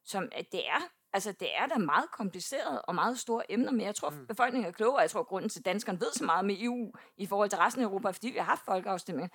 [0.05, 3.81] som at det er Altså, det er da meget kompliceret og meget store emner, men
[3.81, 4.27] jeg tror, mm.
[4.27, 5.01] befolkningen er klogere.
[5.01, 7.83] Jeg tror, grunden til, at danskerne ved så meget med EU i forhold til resten
[7.83, 9.29] af Europa, fordi vi har haft folkeafstemninger.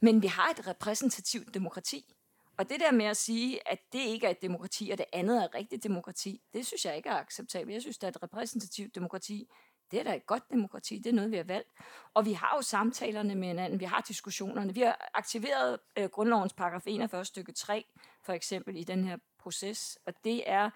[0.00, 2.14] Men vi har et repræsentativt demokrati.
[2.58, 5.42] Og det der med at sige, at det ikke er et demokrati, og det andet
[5.42, 7.74] er rigtigt demokrati, det synes jeg ikke er acceptabelt.
[7.74, 9.48] Jeg synes, det er et repræsentativt demokrati.
[9.90, 11.68] Det er da et godt demokrati, det er noget, vi har valgt.
[12.14, 14.74] Og vi har jo samtalerne med hinanden, vi har diskussionerne.
[14.74, 17.84] Vi har aktiveret øh, grundlovens paragraf 41 stykke 3,
[18.22, 19.98] for eksempel, i den her proces.
[20.06, 20.70] Og det er,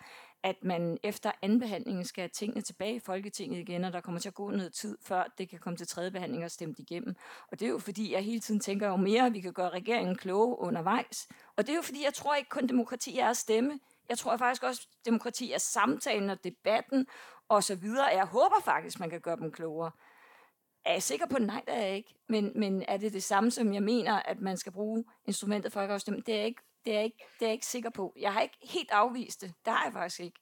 [0.47, 4.29] at man efter andenbehandlingen skal have tingene tilbage i Folketinget igen, og der kommer til
[4.29, 7.17] at gå noget tid, før det kan komme til tredje behandling og stemt igennem.
[7.53, 9.71] Og det er jo fordi, jeg hele tiden tænker jo mere, at vi kan gøre
[9.71, 11.29] regeringen kloge undervejs.
[11.57, 13.81] Og det er jo fordi, jeg tror ikke kun demokrati er at stemme.
[14.09, 17.07] Jeg tror faktisk også, at demokrati er samtalen og debatten
[17.49, 18.07] og så videre.
[18.07, 19.91] Jeg håber faktisk, man kan gøre dem klogere.
[20.85, 22.15] Er jeg sikker på, nej, det er jeg ikke.
[22.29, 25.81] Men, men er det det samme, som jeg mener, at man skal bruge instrumentet for
[25.81, 26.27] folkeafstemning?
[26.27, 28.13] Det er jeg ikke det er, jeg ikke, det er jeg ikke sikker på.
[28.21, 29.55] Jeg har ikke helt afvist det.
[29.65, 30.41] Det har jeg faktisk ikke.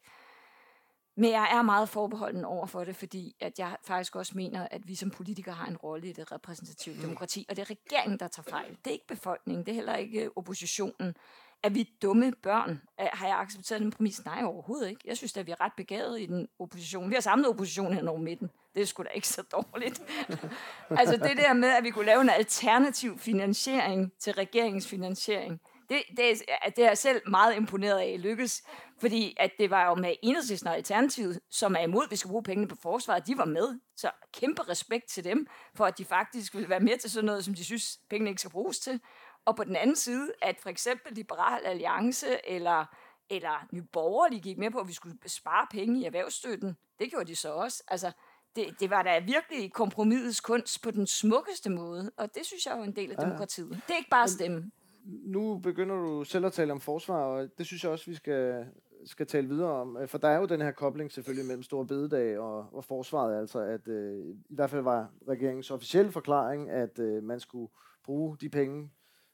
[1.17, 4.89] Men jeg er meget forbeholden over for det, fordi at jeg faktisk også mener, at
[4.89, 8.29] vi som politikere har en rolle i det repræsentative demokrati, og det er regeringen, der
[8.29, 8.71] tager fejl.
[8.71, 11.15] Det er ikke befolkningen, det er heller ikke oppositionen.
[11.63, 12.81] Er vi dumme børn?
[12.99, 14.25] Har jeg accepteret den præmis?
[14.25, 15.01] Nej, overhovedet ikke.
[15.05, 17.11] Jeg synes at vi er ret begavet i den opposition.
[17.11, 18.51] Vi har samlet opposition hen over midten.
[18.75, 20.03] Det er sgu da ikke så dårligt.
[21.01, 26.03] altså det der med, at vi kunne lave en alternativ finansiering til regeringens finansiering, det,
[26.17, 28.63] det, er, det er jeg selv meget imponeret af lykkes,
[29.01, 32.29] fordi at det var jo med Enhedslisten og Alternativet, som er imod, at vi skal
[32.29, 33.79] bruge pengene på forsvaret, de var med.
[33.97, 37.45] Så kæmpe respekt til dem, for at de faktisk vil være med til sådan noget,
[37.45, 39.01] som de synes, pengene ikke skal bruges til.
[39.45, 42.85] Og på den anden side, at for eksempel Liberal Alliance eller,
[43.31, 46.77] eller Nye Borgerlige gik med på, at vi skulle spare penge i erhvervsstøtten.
[46.99, 47.83] Det gjorde de så også.
[47.89, 48.13] Altså,
[48.57, 52.79] det, det var da virkelig kompromisets kunst på den smukkeste måde, og det synes jeg
[52.79, 53.71] er en del af demokratiet.
[53.71, 54.71] Det er ikke bare at stemme
[55.05, 58.67] nu begynder du selv at tale om forsvar, og det synes jeg også, vi skal,
[59.05, 59.97] skal tale videre om.
[59.97, 63.39] Øh, for der er jo den her kobling selvfølgelig mellem Store Bededag og, og forsvaret,
[63.39, 67.73] altså at øh, i hvert fald var regeringens officielle forklaring, at øh, man skulle
[68.05, 68.91] bruge de penge,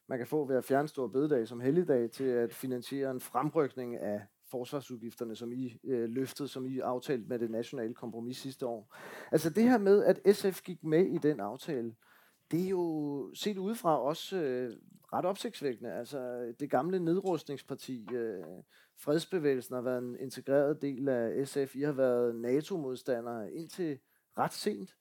[0.08, 3.96] man kan få ved at fjerne Store Bededag som helligdag, til at finansiere en fremrykning
[3.96, 8.96] af forsvarsudgifterne, som I øh, løftede, som I aftalte med det nationale kompromis sidste år.
[9.32, 11.94] Altså det her med, at SF gik med i den aftale,
[12.50, 14.72] det er jo set udefra også øh,
[15.12, 15.92] ret opsigtsvækkende.
[15.92, 18.44] Altså, det gamle nedrustningsparti, øh,
[18.96, 21.76] fredsbevægelsen, har været en integreret del af SF.
[21.76, 23.98] I har været NATO-modstandere indtil
[24.38, 24.96] ret sent.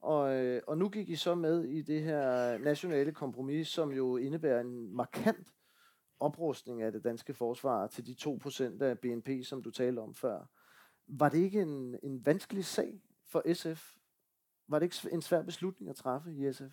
[0.00, 4.16] Og, øh, og nu gik I så med i det her nationale kompromis, som jo
[4.16, 5.52] indebærer en markant
[6.20, 10.46] oprustning af det danske forsvar til de 2% af BNP, som du talte om før.
[11.06, 13.96] Var det ikke en, en vanskelig sag for SF?
[14.68, 16.72] Var det ikke en svær beslutning at træffe i SF?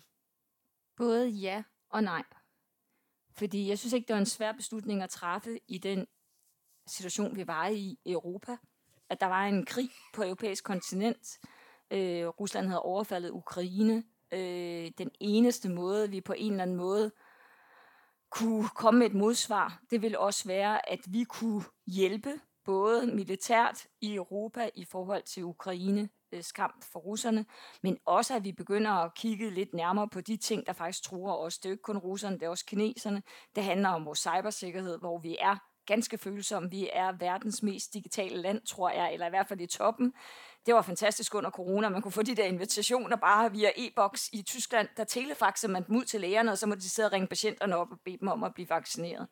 [0.96, 2.24] Både ja og nej.
[3.38, 6.06] Fordi jeg synes ikke, det var en svær beslutning at træffe i den
[6.86, 8.56] situation, vi var i i Europa.
[9.10, 11.38] at der var en krig på europæisk kontinent.
[11.90, 14.04] Øh, Rusland havde overfaldet Ukraine.
[14.32, 17.12] Øh, den eneste måde, vi på en eller anden måde
[18.30, 23.86] kunne komme med et modsvar, det ville også være, at vi kunne hjælpe både militært
[24.00, 27.46] i Europa i forhold til Ukraine Øh, skam for russerne,
[27.82, 31.34] men også at vi begynder at kigge lidt nærmere på de ting, der faktisk truer
[31.34, 31.58] os.
[31.58, 33.22] Det er jo ikke kun russerne, det er også kineserne.
[33.56, 35.56] Det handler om vores cybersikkerhed, hvor vi er
[35.86, 36.70] ganske følsomme.
[36.70, 40.12] Vi er verdens mest digitale land, tror jeg, eller i hvert fald i toppen.
[40.66, 41.88] Det var fantastisk under corona.
[41.88, 44.88] Man kunne få de der invitationer bare via e-boks i Tyskland.
[44.96, 47.76] Der telefaxede man dem ud til lægerne, og så måtte de sidde og ringe patienterne
[47.76, 49.28] op og bede dem om at blive vaccineret.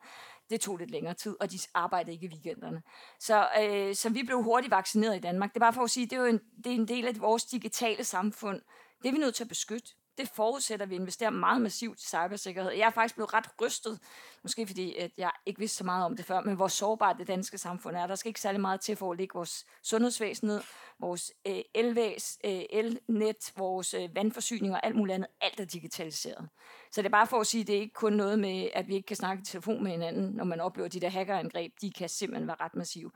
[0.49, 2.81] Det tog lidt længere tid, og de arbejdede ikke i weekenderne.
[3.19, 5.49] Så, øh, så vi blev hurtigt vaccineret i Danmark.
[5.49, 7.21] Det er bare for at sige, det er jo en, det er en del af
[7.21, 8.61] vores digitale samfund.
[9.01, 9.89] Det er vi nødt til at beskytte
[10.19, 12.71] det forudsætter, at vi investerer meget massivt i cybersikkerhed.
[12.71, 13.99] Jeg er faktisk blevet ret rystet,
[14.43, 17.27] måske fordi at jeg ikke vidste så meget om det før, men hvor sårbart det
[17.27, 18.07] danske samfund er.
[18.07, 20.61] Der skal ikke særlig meget til for at lægge vores sundhedsvæsen ned,
[20.99, 25.29] vores øh, elvæs, øh, elnet, vores øh, vandforsyning og alt muligt andet.
[25.41, 26.49] Alt er digitaliseret.
[26.91, 28.87] Så det er bare for at sige, at det er ikke kun noget med, at
[28.87, 31.73] vi ikke kan snakke i telefon med hinanden, når man oplever de der hackerangreb.
[31.81, 33.11] De kan simpelthen være ret massive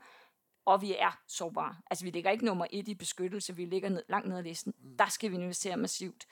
[0.66, 1.76] og vi er sårbare.
[1.90, 4.74] Altså, vi ligger ikke nummer et i beskyttelse, vi ligger ned, langt ned ad listen.
[4.78, 4.96] Mm.
[4.96, 6.26] Der skal vi investere massivt.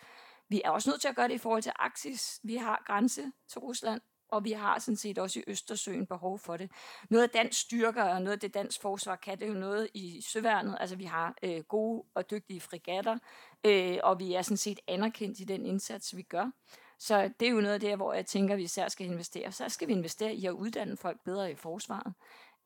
[0.53, 2.41] Vi er også nødt til at gøre det i forhold til Arktis.
[2.43, 6.57] Vi har grænse til Rusland, og vi har sådan set også i Østersøen behov for
[6.57, 6.71] det.
[7.11, 10.21] Noget af dansk styrker og noget af det dansk forsvar kan det jo noget i
[10.21, 10.77] søværnet.
[10.81, 13.19] Altså vi har øh, gode og dygtige frigatter,
[13.67, 16.51] øh, og vi er sådan set anerkendt i den indsats, vi gør.
[16.99, 19.53] Så det er jo noget af det, hvor jeg tænker, at vi især skal investere.
[19.53, 22.15] Så skal vi investere i at uddanne folk bedre i forsvaret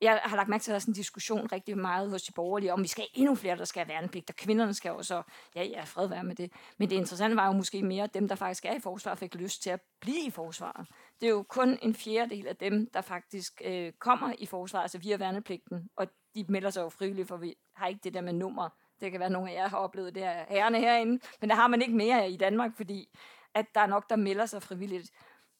[0.01, 2.31] jeg har lagt mærke til, at der er sådan en diskussion rigtig meget hos de
[2.31, 5.23] borgerlige, om vi skal endnu flere, der skal have værnepligt, og kvinderne skal jo så,
[5.55, 6.51] ja, ja, fred være med det.
[6.77, 9.35] Men det interessante var jo måske mere, at dem, der faktisk er i forsvaret, fik
[9.35, 10.87] lyst til at blive i forsvaret.
[11.21, 14.97] Det er jo kun en fjerdedel af dem, der faktisk øh, kommer i forsvaret, altså
[14.97, 18.33] via værnepligten, og de melder sig jo frivilligt, for vi har ikke det der med
[18.33, 18.69] nummer.
[18.99, 21.55] Det kan være, at nogle af jer har oplevet det her herrene herinde, men der
[21.55, 23.09] har man ikke mere i Danmark, fordi
[23.53, 25.11] at der er nok, der melder sig frivilligt.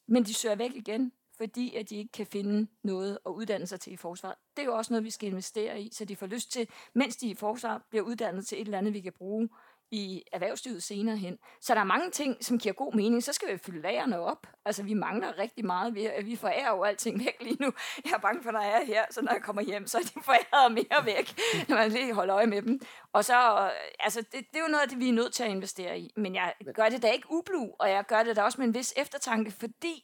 [0.07, 3.79] Men de søger væk igen fordi at de ikke kan finde noget at uddanne sig
[3.79, 4.35] til i forsvaret.
[4.57, 7.15] Det er jo også noget, vi skal investere i, så de får lyst til, mens
[7.15, 9.49] de i forsvar bliver uddannet til et eller andet, vi kan bruge
[9.91, 11.37] i erhvervslivet senere hen.
[11.61, 13.23] Så der er mange ting, som giver god mening.
[13.23, 14.47] Så skal vi fylde lagerne op.
[14.65, 15.95] Altså, vi mangler rigtig meget.
[15.95, 17.71] Vi, vi forærer jo alting væk lige nu.
[18.05, 20.01] Jeg er bange for, når jeg er her, så når jeg kommer hjem, så er
[20.01, 21.35] de foræret mere væk,
[21.69, 22.79] når man lige holder øje med dem.
[23.13, 23.69] Og så,
[23.99, 26.13] altså, det, det er jo noget af det, vi er nødt til at investere i.
[26.15, 28.73] Men jeg gør det da ikke ublu, og jeg gør det da også med en
[28.73, 30.03] vis eftertanke, fordi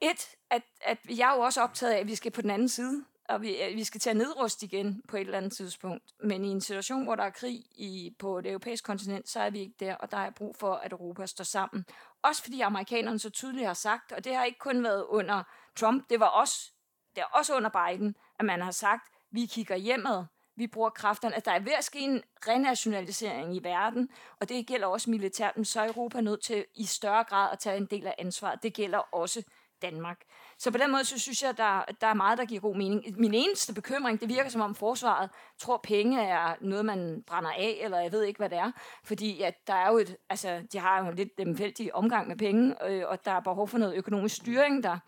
[0.00, 2.68] et, at, at jeg er jo også optaget af, at vi skal på den anden
[2.68, 6.04] side, og vi, vi skal til at nedruste igen på et eller andet tidspunkt.
[6.24, 9.50] Men i en situation, hvor der er krig i, på det europæiske kontinent, så er
[9.50, 11.84] vi ikke der, og der er brug for, at Europa står sammen.
[12.22, 15.42] Også fordi amerikanerne så tydeligt har sagt, og det har ikke kun været under
[15.76, 16.72] Trump, det var også,
[17.14, 20.24] det er også under Biden, at man har sagt, vi kigger hjemad,
[20.56, 24.08] vi bruger kræfterne, at der er ved at ske en renationalisering i verden,
[24.40, 27.58] og det gælder også militært, men så er Europa nødt til i større grad at
[27.58, 28.62] tage en del af ansvaret.
[28.62, 29.42] Det gælder også
[29.82, 30.20] Danmark.
[30.58, 33.20] Så på den måde, så synes jeg, der, der er meget, der giver god mening.
[33.20, 37.78] Min eneste bekymring, det virker som om forsvaret tror, penge er noget, man brænder af,
[37.82, 38.72] eller jeg ved ikke, hvad det er.
[39.04, 42.86] Fordi at der er jo et, altså, de har jo lidt lemfældig omgang med penge,
[42.88, 44.98] øh, og der er behov for noget økonomisk styring der.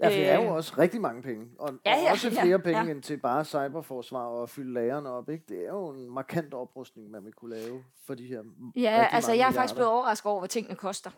[0.00, 1.46] Ja, for det er jo øh, også rigtig mange penge.
[1.58, 2.90] Og, ja, ja, og også flere ja, penge ja.
[2.90, 5.28] end til bare cyberforsvar og fylde lagerne op.
[5.28, 5.44] Ikke?
[5.48, 8.42] Det er jo en markant oprustning, man vil kunne lave for de her
[8.76, 11.10] Ja, altså jeg er faktisk blevet overrasket over, hvad tingene koster.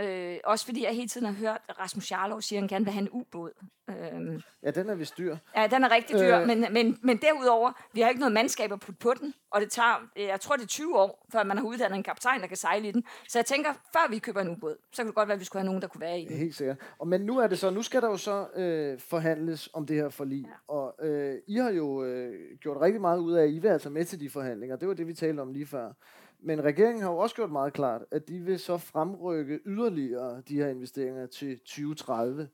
[0.00, 2.92] Øh, også fordi jeg hele tiden har hørt Rasmus Jarlov sige, at han gerne vil
[2.92, 3.52] have en ubåd.
[3.90, 5.36] Øh, ja, den er vist dyr.
[5.56, 8.72] Ja, den er rigtig dyr, øh, men, men, men derudover, vi har ikke noget mandskab
[8.72, 11.58] at putte på den, og det tager, jeg tror det er 20 år, før man
[11.58, 13.04] har uddannet en kaptajn, der kan sejle i den.
[13.28, 15.44] Så jeg tænker, før vi køber en ubåd, så kan det godt være, at vi
[15.44, 16.36] skulle have nogen, der kunne være i den.
[16.36, 16.76] Helt sikkert.
[16.98, 19.96] Og, men nu er det så, nu skal der jo så øh, forhandles om det
[19.96, 20.74] her forlig, ja.
[20.74, 23.90] og øh, I har jo øh, gjort rigtig meget ud af, at I vil altså
[23.90, 24.76] med til de forhandlinger.
[24.76, 25.92] Det var det, vi talte om lige før.
[26.40, 30.56] Men regeringen har jo også gjort meget klart, at de vil så fremrykke yderligere de
[30.56, 32.48] her investeringer til 2030.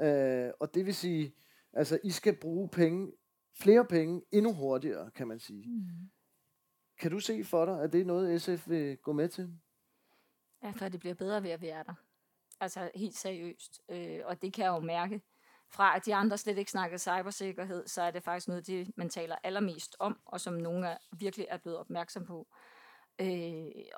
[0.00, 1.34] Øh, og det vil sige,
[1.72, 3.12] altså I skal bruge penge,
[3.60, 5.64] flere penge endnu hurtigere, kan man sige.
[5.68, 6.10] Mm.
[7.00, 9.58] Kan du se for dig, at det er noget, SF vil gå med til?
[10.62, 11.94] Ja, for det bliver bedre ved at være der.
[12.60, 13.80] Altså helt seriøst.
[13.88, 15.22] Øh, og det kan jeg jo mærke.
[15.70, 19.08] Fra at de andre slet ikke snakker cybersikkerhed, så er det faktisk noget, det man
[19.08, 22.46] taler allermest om, og som nogen er, virkelig er blevet opmærksom på.
[22.50, 22.77] Øh,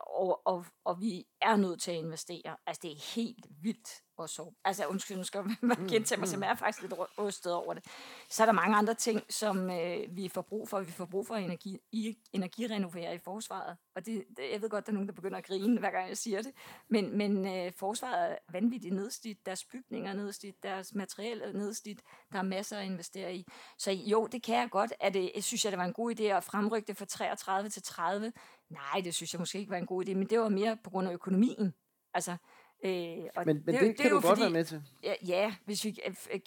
[0.06, 2.56] og, og, og vi er nødt til at investere.
[2.66, 4.54] Altså det er helt vildt og sove.
[4.64, 7.84] Altså, undskyld, nu skal jeg gentage mig, som er faktisk lidt rystet over det.
[8.28, 10.80] Så er der mange andre ting, som øh, vi får brug for.
[10.80, 13.76] Vi får brug for energi, i, energirenovere i forsvaret.
[13.94, 16.08] Og det, det, jeg ved godt, der er nogen, der begynder at grine, hver gang
[16.08, 16.52] jeg siger det.
[16.88, 19.46] Men, men øh, forsvaret er vanvittigt nedslidt.
[19.46, 20.62] Deres bygninger er nedslidt.
[20.62, 22.00] Deres materiel er nedslidt.
[22.32, 23.46] Der er masser at investere i.
[23.78, 24.92] Så jo, det kan jeg godt.
[25.00, 27.82] Er det, jeg synes det var en god idé at fremrykke det fra 33 til
[27.82, 28.32] 30.
[28.70, 30.90] Nej, det synes jeg måske ikke var en god idé, men det var mere på
[30.90, 31.74] grund af økonomien.
[32.14, 32.36] Altså,
[32.84, 34.82] øh, og men, men det, det, det kan det du godt fordi, være med til.
[35.02, 35.98] Ja, ja hvis vi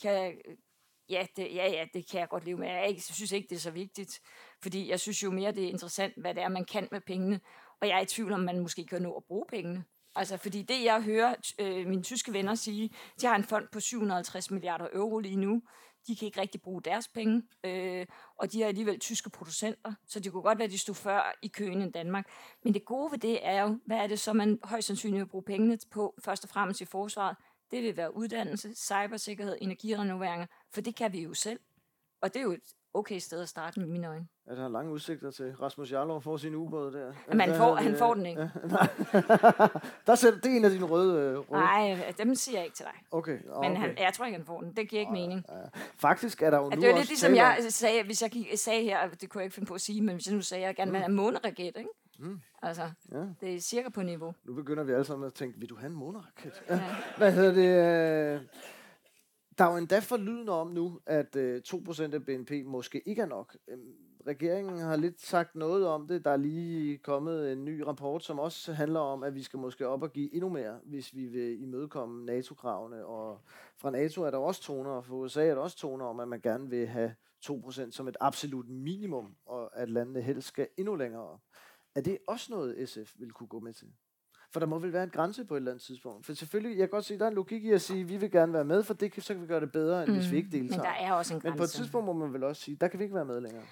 [0.02, 0.38] kan...
[1.10, 2.68] Ja det, ja, ja, det kan jeg godt leve med.
[2.68, 4.22] Jeg synes ikke, det er så vigtigt,
[4.62, 7.40] fordi jeg synes jo mere, det er interessant, hvad det er, man kan med pengene.
[7.82, 9.84] Og jeg er i tvivl om, man måske kan nå at bruge pengene.
[10.16, 12.90] Altså, fordi det, jeg hører øh, mine tyske venner sige,
[13.22, 15.62] de har en fond på 750 milliarder euro lige nu,
[16.08, 20.20] de kan ikke rigtig bruge deres penge, øh, og de er alligevel tyske producenter, så
[20.20, 22.28] det kunne godt være, at de stod før i køen end Danmark.
[22.64, 25.30] Men det gode ved det er jo, hvad er det så, man højst sandsynligt vil
[25.30, 27.38] bruge pengene på, først og fremmest i forsvaret?
[27.72, 31.60] Det vil være uddannelse, cybersikkerhed, energirenoveringer, for det kan vi jo selv.
[32.22, 34.28] Og det er jo et okay sted at starte med mine øjne.
[34.48, 37.14] Ja, der har lange udsigter til Rasmus Jarlov får sin ubåd der.
[37.28, 38.42] Men han får, han får den ikke.
[40.08, 41.62] der sætter, det er en af dine røde, øh, røde.
[41.62, 42.94] Nej, dem siger jeg ikke til dig.
[43.12, 43.40] Okay.
[43.50, 43.70] okay.
[43.70, 44.74] Men han, jeg tror ikke, han får den.
[44.76, 45.46] Det giver ikke oh, mening.
[45.50, 45.56] Ja.
[45.96, 48.84] Faktisk er der jo ja, nu Det er lidt ligesom jeg sagde, hvis jeg sagde
[48.84, 50.68] her, det kunne jeg ikke finde på at sige, men hvis jeg nu sagde, at
[50.68, 51.90] jeg gerne vil have en måneraket, ikke?
[52.20, 52.40] Mm.
[52.62, 53.26] Altså, ja.
[53.42, 54.34] det er cirka på niveau.
[54.44, 56.64] Nu begynder vi alle sammen at tænke, vil du have en måneraket?
[56.70, 56.82] Ja.
[57.18, 58.36] Hvad hedder det?
[58.36, 58.42] Øh,
[59.58, 63.26] der er jo endda forlydende om nu, at øh, 2% af BNP måske ikke er
[63.26, 63.56] nok.
[64.28, 66.26] Regeringen har lidt sagt noget om det.
[66.26, 69.88] Der er lige kommet en ny rapport, som også handler om, at vi skal måske
[69.88, 73.06] op og give endnu mere, hvis vi vil imødekomme NATO-kravene.
[73.06, 73.40] Og
[73.78, 76.28] fra NATO er der også toner, og fra USA er der også toner om, at
[76.28, 77.16] man gerne vil have
[77.46, 81.40] 2% som et absolut minimum, og at landene helst skal endnu længere op.
[81.96, 83.88] Er det også noget, SF vil kunne gå med til?
[84.52, 86.26] For der må vel være en grænse på et eller andet tidspunkt.
[86.26, 88.18] For selvfølgelig, jeg kan godt se, der er en logik i at sige, at vi
[88.18, 90.18] vil gerne være med, for det kan, så kan vi gøre det bedre, end mm.
[90.18, 90.82] hvis vi ikke deltager.
[90.82, 91.52] Men der er også en grænse.
[91.52, 93.42] Men på et tidspunkt må man vel også sige, der kan vi ikke være med
[93.42, 93.64] længere.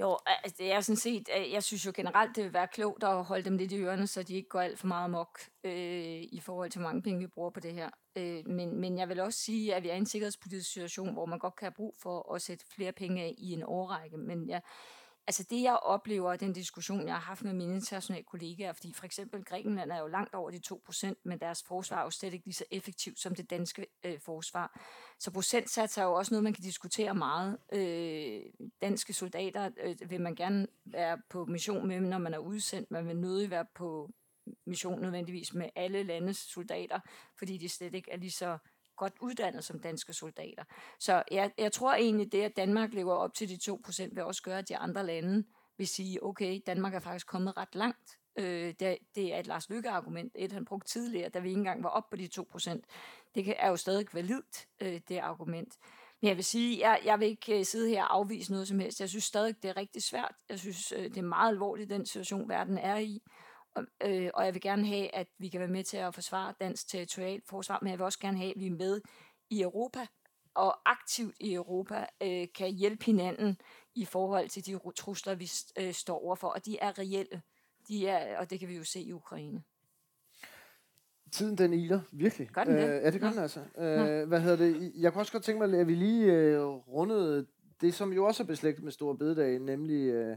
[0.00, 3.24] Jo, altså, jeg, er sådan set, jeg synes jo generelt, det vil være klogt at
[3.24, 6.40] holde dem lidt i ørerne, så de ikke går alt for meget mok øh, i
[6.42, 7.90] forhold til, hvor mange penge vi bruger på det her.
[8.16, 11.26] Øh, men, men jeg vil også sige, at vi er i en sikkerhedspolitisk situation, hvor
[11.26, 14.16] man godt kan have brug for at sætte flere penge af i en årrække.
[14.16, 14.62] Men jeg,
[15.26, 19.04] altså det, jeg oplever, den diskussion, jeg har haft med mine internationale kollegaer, fordi for
[19.04, 22.44] eksempel Grækenland er jo langt over de 2%, men deres forsvar er jo slet ikke
[22.44, 24.80] lige så effektivt som det danske øh, forsvar.
[25.18, 27.58] Så procentsats er jo også noget, man kan diskutere meget.
[27.72, 28.42] Øh,
[28.82, 32.90] danske soldater øh, vil man gerne være på mission med, når man er udsendt.
[32.90, 34.10] Man vil nødig være på
[34.66, 37.00] mission nødvendigvis med alle landes soldater,
[37.38, 38.58] fordi de slet ikke er lige så
[38.96, 40.64] godt uddannet som danske soldater.
[40.98, 44.42] Så jeg, jeg tror egentlig, det, at Danmark lever op til de 2%, vil også
[44.42, 45.44] gøre, at de andre lande
[45.78, 48.18] vil sige, okay, Danmark er faktisk kommet ret langt.
[48.38, 51.82] Øh, det, det er et Lars Lykke-argument, et han brugte tidligere, da vi ikke engang
[51.82, 52.80] var op på de 2%.
[53.34, 55.78] Det er jo stadig validt, øh, det argument.
[56.20, 58.78] Men jeg vil sige, jeg, jeg vil ikke øh, sidde her og afvise noget som
[58.78, 59.00] helst.
[59.00, 60.34] Jeg synes stadig, det er rigtig svært.
[60.48, 63.22] Jeg synes, øh, det er meget alvorligt, den situation, verden er i.
[63.76, 66.54] Og, øh, og jeg vil gerne have, at vi kan være med til at forsvare
[66.60, 69.00] dansk territorialt forsvar, men jeg vil også gerne have, at vi er med
[69.50, 70.06] i Europa,
[70.54, 73.56] og aktivt i Europa øh, kan hjælpe hinanden
[73.94, 77.42] i forhold til de trusler, vi øh, står overfor, og de er reelle.
[77.88, 79.62] De er, og det kan vi jo se i Ukraine.
[81.32, 82.48] Tiden den iler, virkelig.
[82.48, 82.82] Gør den det?
[82.82, 83.60] Øh, ja, det gør den altså.
[83.78, 84.92] Øh, hvad hedder det?
[84.96, 87.46] Jeg kunne også godt tænke mig, at vi lige øh, rundede
[87.80, 90.36] det, som jo også er beslægtet med Store Bededag, nemlig øh,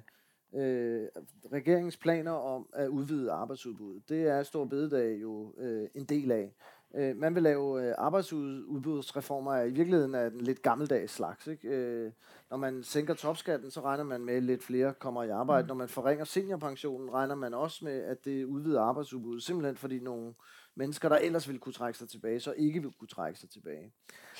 [0.55, 1.07] øh,
[1.53, 4.09] regeringens planer om at udvide arbejdsudbuddet.
[4.09, 6.53] Det er Stor Bededag jo øh, en del af.
[6.95, 11.47] Øh, man vil lave øh, arbejdsudbudsreformer i virkeligheden af den lidt gammeldags slags.
[11.47, 11.67] Ikke?
[11.67, 12.11] Øh,
[12.49, 15.63] når man sænker topskatten, så regner man med, at lidt flere kommer i arbejde.
[15.63, 15.67] Mm.
[15.67, 19.43] Når man forringer seniorpensionen, regner man også med, at det udvider arbejdsudbuddet.
[19.43, 20.33] Simpelthen fordi nogle
[20.79, 23.93] mennesker, der ellers ville kunne trække sig tilbage, så ikke vil kunne trække sig tilbage.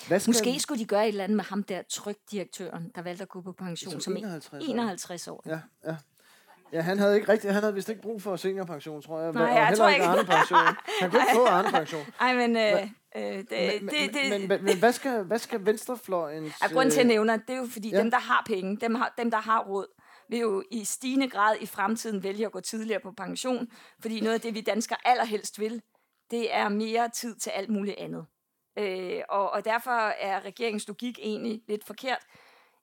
[0.07, 3.21] Hvad skal Måske skulle de gøre et eller andet med ham der trykdirektøren, der valgte
[3.21, 5.43] at gå på pension som, som 51, 51 år.
[5.45, 5.95] Ja, ja.
[6.73, 9.33] Ja, han havde ikke rigtig, han havde vist ikke brug for seniorpension, tror jeg.
[9.33, 10.05] Nej, og jeg tror ikke.
[10.05, 10.59] Arne pension.
[11.01, 12.05] Han kunne ikke få Arne pension.
[12.19, 12.73] Nej, men, øh,
[13.15, 13.47] øh, det,
[13.81, 16.43] men, det, det, men, men, men, hvad skal, hvad skal venstrefløjen...
[16.61, 17.99] Ja, grunden til at øh, nævne, det er jo fordi, ja.
[17.99, 19.87] dem, der har penge, dem, har, dem, der har råd,
[20.29, 23.67] vil jo i stigende grad i fremtiden vælge at gå tidligere på pension,
[24.01, 25.81] fordi noget af det, vi danskere allerhelst vil,
[26.31, 28.25] det er mere tid til alt muligt andet.
[28.77, 32.27] Øh, og, og derfor er regeringens logik egentlig lidt forkert.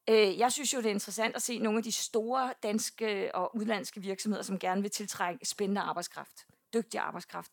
[0.08, 3.56] Øh, jeg synes jo, det er interessant at se nogle af de store danske og
[3.56, 7.52] udlandske virksomheder, som gerne vil tiltrække spændende arbejdskraft, dygtig arbejdskraft.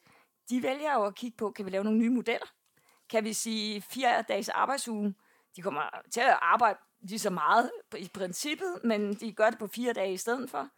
[0.49, 2.47] De vælger jo at kigge på, kan vi lave nogle nye modeller?
[3.09, 5.15] Kan vi sige fire dages arbejdsuge?
[5.55, 5.81] De kommer
[6.11, 10.13] til at arbejde lige så meget i princippet, men de gør det på fire dage
[10.13, 10.69] i stedet for.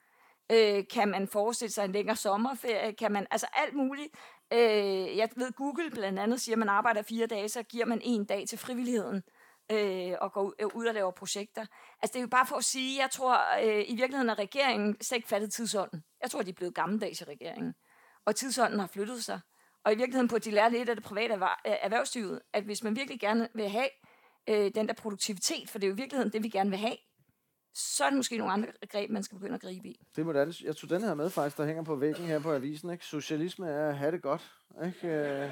[0.51, 2.93] Øh, kan man forestille sig en længere sommerferie?
[2.93, 4.09] Kan man, altså alt muligt.
[4.54, 8.02] Øh, jeg ved, Google blandt andet siger, at man arbejder fire dage, så giver man
[8.04, 9.24] en dag til frivilligheden
[9.72, 11.66] øh, og går øh, ud og laver projekter.
[12.02, 14.98] Altså det er jo bare for at sige, jeg tror øh, i virkeligheden, at regeringen
[15.02, 16.04] slet ikke fattet tidsånden.
[16.22, 17.74] Jeg tror, de er blevet gammeldags i regeringen.
[18.26, 19.39] Og tidsånden har flyttet sig.
[19.86, 22.84] Og i virkeligheden på, at de lærer lidt af det private øh, erhvervslivet, at hvis
[22.84, 23.89] man virkelig gerne vil have
[24.50, 26.98] øh, den der produktivitet, for det er jo i virkeligheden det, vi gerne vil have,
[27.76, 30.00] så er det måske nogle andre greb, man skal begynde at gribe i.
[30.16, 32.54] Det må det Jeg tog den her med faktisk, der hænger på væggen her på
[32.54, 32.90] avisen.
[32.90, 33.06] Ikke?
[33.06, 34.52] Socialisme er at have det godt.
[34.86, 35.08] Ikke?
[35.08, 35.52] Øh,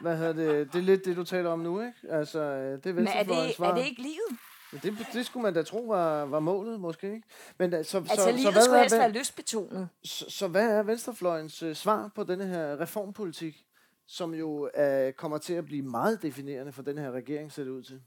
[0.00, 0.72] hvad hedder det?
[0.72, 1.94] Det er lidt det, du taler om nu, ikke?
[2.10, 4.38] Altså, øh, det er Men er det, er det ikke livet?
[4.82, 7.28] Det, det skulle man da tro var, var målet, måske ikke?
[7.58, 9.88] Men, øh, så, altså, så, livet så, hvad skulle helst være lystbetonet.
[10.04, 13.66] Så, så hvad er Venstrefløjens uh, svar på denne her reformpolitik,
[14.06, 17.70] som jo uh, kommer til at blive meget definerende for den her regering, ser det
[17.70, 18.00] ud til?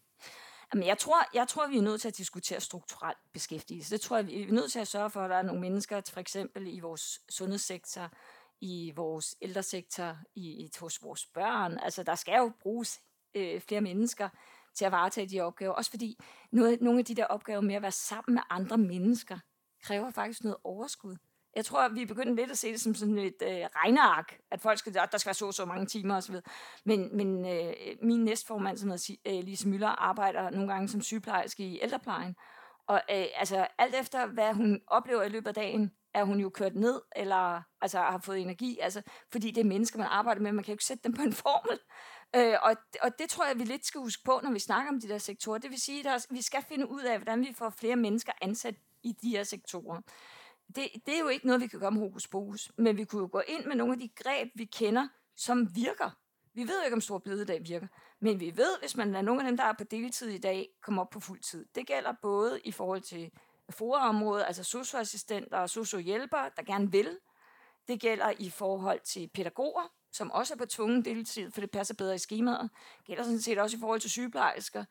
[0.73, 3.91] Jamen, jeg tror, jeg tror, vi er nødt til at diskutere strukturel beskæftigelse.
[3.91, 6.01] Det tror jeg, vi er nødt til at sørge for, at der er nogle mennesker,
[6.09, 8.11] for eksempel i vores sundhedssektor,
[8.61, 11.77] i vores ældresektor, i, i, hos vores børn.
[11.77, 13.01] Altså, der skal jo bruges
[13.35, 14.29] øh, flere mennesker
[14.75, 15.73] til at varetage de opgaver.
[15.73, 16.17] Også fordi
[16.51, 19.39] noget, nogle af de der opgaver med at være sammen med andre mennesker,
[19.83, 21.15] kræver faktisk noget overskud.
[21.59, 24.37] Jeg tror, at vi er begyndt lidt at se det som sådan et øh, regneark,
[24.51, 26.35] at folk skal, der skal være så så mange timer osv.
[26.85, 31.63] Men, men øh, min næstformand, som hedder øh, Lise Møller, arbejder nogle gange som sygeplejerske
[31.63, 32.35] i ældreplejen.
[32.87, 36.49] Og øh, altså, alt efter, hvad hun oplever i løbet af dagen, er hun jo
[36.49, 39.01] kørt ned, eller altså, har fået energi, altså,
[39.31, 40.51] fordi det er mennesker, man arbejder med.
[40.51, 41.79] Man kan jo ikke sætte dem på en formel.
[42.35, 44.99] Øh, og, og det tror jeg, vi lidt skal huske på, når vi snakker om
[44.99, 45.57] de der sektorer.
[45.57, 48.75] Det vil sige, at vi skal finde ud af, hvordan vi får flere mennesker ansat
[49.03, 50.01] i de her sektorer
[50.75, 53.21] det, det er jo ikke noget, vi kan gøre med hokus pokus, men vi kunne
[53.21, 56.09] jo gå ind med nogle af de greb, vi kender, som virker.
[56.53, 57.87] Vi ved jo ikke, om stor bededag virker,
[58.19, 60.69] men vi ved, hvis man lader nogle af dem, der er på deltid i dag,
[60.81, 61.65] komme op på fuld tid.
[61.75, 63.31] Det gælder både i forhold til
[63.69, 67.17] forområdet, altså socioassistenter og sociohjælpere, der gerne vil.
[67.87, 71.93] Det gælder i forhold til pædagoger, som også er på tvungen deltid, for det passer
[71.93, 72.69] bedre i skemaet.
[72.97, 74.85] Det gælder sådan set også i forhold til sygeplejersker,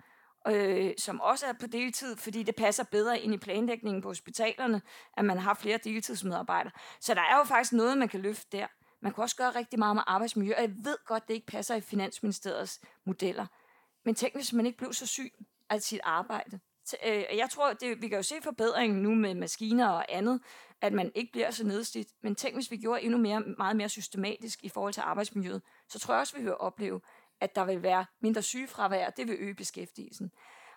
[0.48, 4.82] øh, som også er på deltid, fordi det passer bedre ind i planlægningen på hospitalerne,
[5.16, 6.72] at man har flere deltidsmedarbejdere.
[7.00, 8.66] Så der er jo faktisk noget, man kan løfte der.
[9.02, 11.74] Man kan også gøre rigtig meget med arbejdsmiljø, og jeg ved godt, det ikke passer
[11.74, 13.46] i Finansministeriets modeller.
[14.04, 15.32] Men tænk, hvis man ikke blev så syg
[15.70, 16.60] af sit arbejde.
[17.06, 20.40] Øh, jeg tror, det, vi kan jo se forbedringen nu med maskiner og andet,
[20.80, 22.08] at man ikke bliver så nedslidt.
[22.22, 25.98] Men tænk, hvis vi gjorde endnu mere, meget mere systematisk i forhold til arbejdsmiljøet, så
[25.98, 27.00] tror jeg også, vi vil opleve,
[27.40, 30.30] at der vil være mindre sygefravær, det vil øge beskæftigelsen.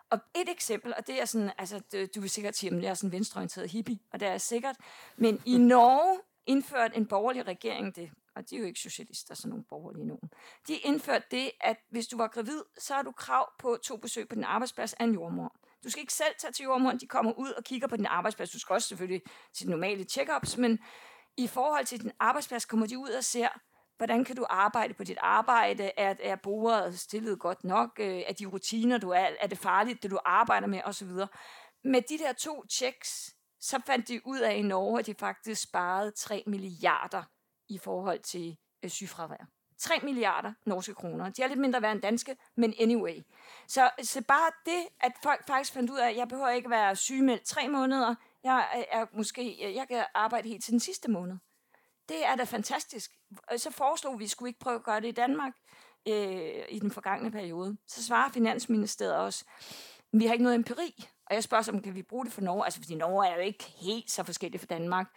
[0.09, 2.93] Og et eksempel, og det er sådan, altså du vil sikkert sige, at jeg er
[2.93, 4.75] sådan en venstreorienteret hippie, og det er sikkert,
[5.17, 9.49] men i Norge indførte en borgerlig regering det, og de er jo ikke socialister, sådan
[9.49, 10.29] nogle borgerlige nogen.
[10.67, 14.29] De indførte det, at hvis du var gravid, så har du krav på to besøg
[14.29, 15.55] på din arbejdsplads af en jordmor.
[15.83, 18.49] Du skal ikke selv tage til jordmoren, de kommer ud og kigger på din arbejdsplads.
[18.49, 19.21] Du skal også selvfølgelig
[19.53, 20.79] til normale check-ups, men
[21.37, 23.49] i forhold til din arbejdsplads kommer de ud og ser,
[24.01, 25.91] Hvordan kan du arbejde på dit arbejde?
[25.97, 27.99] Er, er bordet stillet godt nok?
[27.99, 29.29] Øh, er de rutiner, du er?
[29.39, 30.81] Er det farligt, det du arbejder med?
[30.85, 31.27] Og så videre.
[31.83, 35.61] Med de der to checks, så fandt de ud af i Norge, at de faktisk
[35.61, 37.23] sparede 3 milliarder
[37.69, 39.47] i forhold til øh, sygefravær.
[39.77, 41.29] 3 milliarder norske kroner.
[41.29, 43.15] De er lidt mindre værd end danske, men anyway.
[43.67, 46.95] Så, så bare det, at folk faktisk fandt ud af, at jeg behøver ikke være
[46.95, 51.37] sygemeldt tre måneder, jeg er måske, jeg kan arbejde helt til den sidste måned.
[52.09, 53.11] Det er da fantastisk.
[53.51, 55.53] Og så foreslog vi, at vi skulle ikke prøve at gøre det i Danmark
[56.07, 57.77] øh, i den forgangne periode.
[57.87, 59.45] Så svarer Finansministeriet også,
[60.13, 61.05] vi har ikke noget empiri.
[61.25, 62.65] Og jeg spørger så, kan vi bruge det for Norge?
[62.65, 65.07] Altså, fordi Norge er jo ikke helt så forskelligt fra Danmark.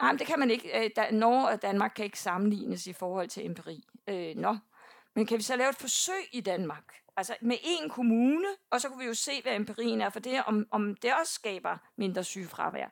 [0.00, 0.84] Nej, men det kan man ikke.
[0.84, 3.84] Øh, da, Norge og Danmark kan ikke sammenlignes i forhold til empiri.
[4.08, 4.56] Øh, nå.
[5.16, 6.84] Men kan vi så lave et forsøg i Danmark?
[7.16, 10.42] Altså med én kommune, og så kunne vi jo se, hvad empirien er for det,
[10.46, 12.86] om, om det også skaber mindre sygefravær.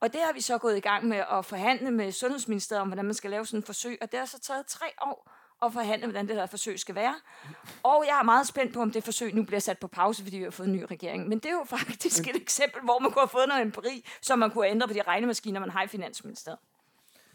[0.00, 3.04] Og det har vi så gået i gang med at forhandle med Sundhedsministeriet om, hvordan
[3.04, 5.30] man skal lave sådan et forsøg, og det har så taget tre år
[5.62, 7.14] at forhandle, hvordan det der forsøg skal være.
[7.82, 10.36] Og jeg er meget spændt på, om det forsøg nu bliver sat på pause, fordi
[10.36, 11.28] vi har fået en ny regering.
[11.28, 14.36] Men det er jo faktisk et eksempel, hvor man kunne have fået noget empiri, så
[14.36, 16.58] man kunne ændre på de regnemaskiner, man har i Finansministeriet.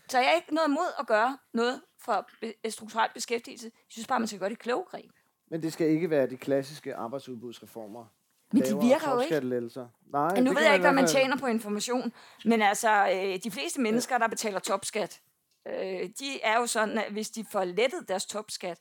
[0.10, 2.30] Så jeg er ikke noget mod at gøre noget for
[2.70, 3.66] strukturel beskæftigelse.
[3.66, 5.12] Jeg synes bare, man skal gøre det kloge greb.
[5.52, 8.06] Men det skal ikke være de klassiske arbejdsudbudsreformer.
[8.54, 9.36] Men de virker jo ikke.
[10.12, 12.14] Nej, nu ved jeg ikke, hvad man tjener på information,
[12.46, 15.22] men altså, øh, de fleste mennesker, der betaler topskat,
[15.68, 18.80] øh, de er jo sådan, at hvis de får lettet deres topskat,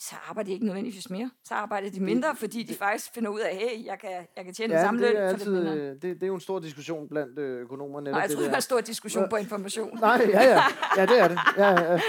[0.00, 1.30] så arbejder de ikke nødvendigvis mere.
[1.44, 4.54] Så arbejder de mindre, fordi de faktisk finder ud af, hey, jeg kan, jeg kan
[4.54, 7.08] tjene ja, den samme løn for altid, det, det, det er jo en stor diskussion
[7.08, 8.00] blandt øh, økonomer.
[8.00, 9.98] Nej, jeg tror, det, det er en stor diskussion på information.
[10.00, 10.62] Nej, ja, ja.
[10.96, 11.38] Ja, det er det.
[11.56, 12.00] Ja, ja,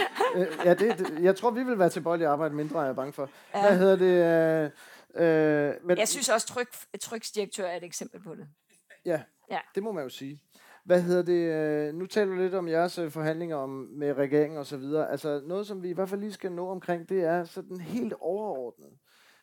[0.65, 3.13] ja, det, det jeg tror, vi vil være tilbøjelige at arbejde mindre, er jeg bange
[3.13, 3.29] for.
[3.53, 3.61] Ja.
[3.61, 4.71] Hvad hedder det?
[5.15, 6.67] Øh, øh, men, jeg synes også, tryk,
[7.01, 8.47] tryksdirektør er et eksempel på det.
[9.05, 9.21] Ja,
[9.51, 10.41] ja, det må man jo sige
[10.83, 11.53] hvad hedder det?
[11.53, 15.11] Øh, nu taler du lidt om jeres øh, forhandlinger om, med regeringen og så videre.
[15.11, 18.13] Altså noget, som vi i hvert fald lige skal nå omkring, det er sådan helt
[18.19, 18.89] overordnet.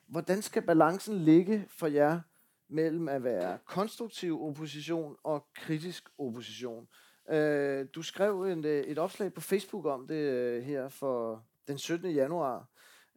[0.06, 2.20] Hvordan skal balancen ligge for jer
[2.68, 6.88] mellem at være konstruktiv opposition og kritisk opposition?
[7.30, 12.10] Øh, du skrev en, øh, et opslag på Facebook om det her for den 17.
[12.10, 12.68] januar,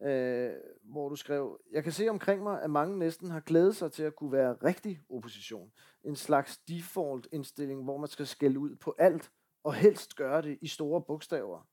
[0.04, 0.52] øh,
[0.84, 4.04] hvor du skrev, jeg kan se omkring mig, at mange næsten har glædet sig til
[4.04, 5.72] at kunne være rigtig opposition.
[6.04, 9.32] En slags default indstilling, hvor man skal skælde ud på alt,
[9.64, 11.68] og helst gøre det i store bogstaver.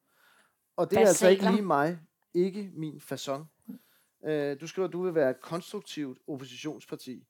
[0.76, 1.98] Og det er altså ikke lige mig,
[2.34, 3.44] ikke min façon.
[4.26, 7.26] Øh, du skriver, at du vil være et konstruktivt oppositionsparti,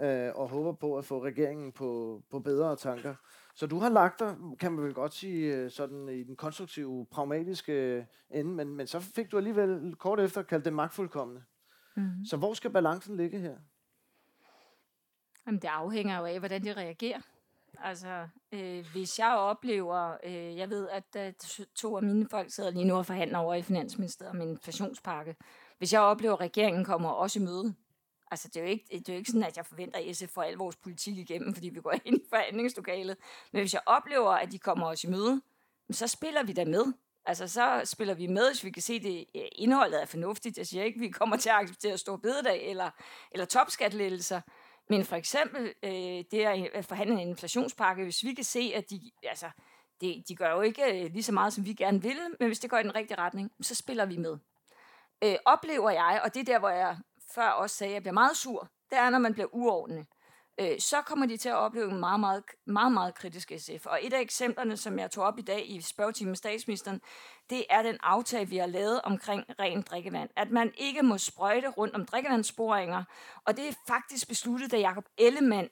[0.00, 3.14] øh, og håber på at få regeringen på, på bedre tanker.
[3.56, 7.06] Så du har lagt dig, kan man vel godt sige, øh, sådan i den konstruktive,
[7.10, 11.42] pragmatiske ende, men, men så fik du alligevel kort efter kaldt det magtfuldkommende.
[11.94, 12.24] Mm.
[12.24, 13.56] Så hvor skal balancen ligge her?
[15.46, 17.20] Jamen, det afhænger jo af, hvordan de reagerer.
[17.78, 21.32] Altså, øh, hvis jeg oplever, øh, jeg ved, at øh,
[21.74, 25.36] to af mine folk sidder lige nu og forhandler over i Finansministeriet om en inflationspakke.
[25.78, 27.74] Hvis jeg oplever, at regeringen kommer også i møde,
[28.30, 30.28] Altså, det er, jo ikke, det er jo ikke sådan, at jeg forventer, at SF
[30.28, 33.16] får al vores politik igennem, fordi vi går ind i forhandlingslokalet.
[33.52, 35.42] Men hvis jeg oplever, at de kommer os i møde,
[35.90, 36.84] så spiller vi da med.
[37.26, 40.58] Altså, så spiller vi med, hvis vi kan se, at det indholdet er fornuftigt.
[40.58, 42.90] Jeg siger ikke, at vi kommer til at acceptere stor bededag eller,
[43.32, 44.40] eller topskatlettelser.
[44.88, 49.00] Men for eksempel øh, det at forhandle en inflationspakke, hvis vi kan se, at de,
[49.22, 49.50] altså,
[50.00, 52.58] det, de gør jo ikke øh, lige så meget, som vi gerne vil, men hvis
[52.58, 54.38] det går i den rigtige retning, så spiller vi med.
[55.24, 56.98] Øh, oplever jeg, og det er der, hvor jeg
[57.34, 60.06] før også sagde, at jeg bliver meget sur, det er, når man bliver uordentlig.
[60.60, 63.86] Øh, så kommer de til at opleve en meget, meget, meget, meget kritisk SF.
[63.86, 67.00] Og et af eksemplerne, som jeg tog op i dag i spørgetimen med statsministeren,
[67.50, 70.30] det er den aftale, vi har lavet omkring rent drikkevand.
[70.36, 73.04] At man ikke må sprøjte rundt om drikkevandsboringer.
[73.44, 75.68] Og det er faktisk besluttet, da Jacob Ellemann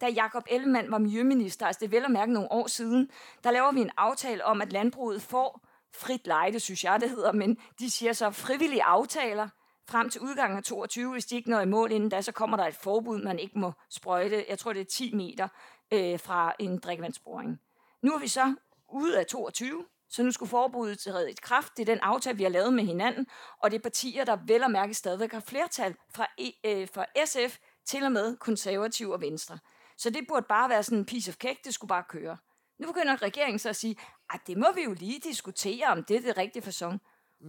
[0.00, 3.10] da Jakob Ellemann var miljøminister, altså det er vel at mærke nogle år siden,
[3.44, 5.60] der laver vi en aftale om, at landbruget får
[5.94, 9.48] frit lejde, synes jeg det hedder, men de siger så frivillige aftaler,
[9.88, 11.12] frem til udgangen af 22.
[11.12, 13.58] Hvis de ikke når i mål inden da, så kommer der et forbud, man ikke
[13.58, 14.44] må sprøjte.
[14.48, 15.48] Jeg tror, det er 10 meter
[15.92, 17.60] øh, fra en drikkevandsboring.
[18.02, 18.54] Nu er vi så
[18.88, 21.76] ude af 22, så nu skulle forbuddet træde i kraft.
[21.76, 23.26] Det er den aftale, vi har lavet med hinanden,
[23.58, 27.06] og det er partier, der vel og mærke stadigvæk har flertal fra, e, øh, fra
[27.24, 29.58] SF til og med konservativ og venstre.
[29.96, 32.36] Så det burde bare være sådan en piece of cake, det skulle bare køre.
[32.78, 33.96] Nu begynder regeringen så at sige,
[34.30, 37.00] at det må vi jo lige diskutere, om det er det rigtige fasong.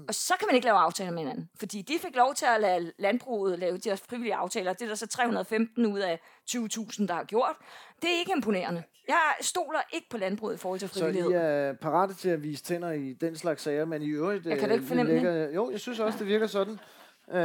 [0.07, 1.49] Og så kan man ikke lave aftaler med hinanden.
[1.59, 4.73] Fordi de fik lov til at lade landbruget lave de her frivillige aftaler.
[4.73, 6.19] Det er der så 315 ud af
[6.49, 7.55] 20.000, der har gjort.
[8.01, 8.83] Det er ikke imponerende.
[9.07, 11.31] Jeg stoler ikke på landbruget i forhold til frivillighed.
[11.31, 14.45] Så I er parate til at vise tænder i den slags sager, men i øvrigt...
[14.45, 15.55] Jeg kan ikke øh, fornemme ligger, det?
[15.55, 16.79] Jo, jeg synes også, det virker sådan.
[17.31, 17.35] Øh,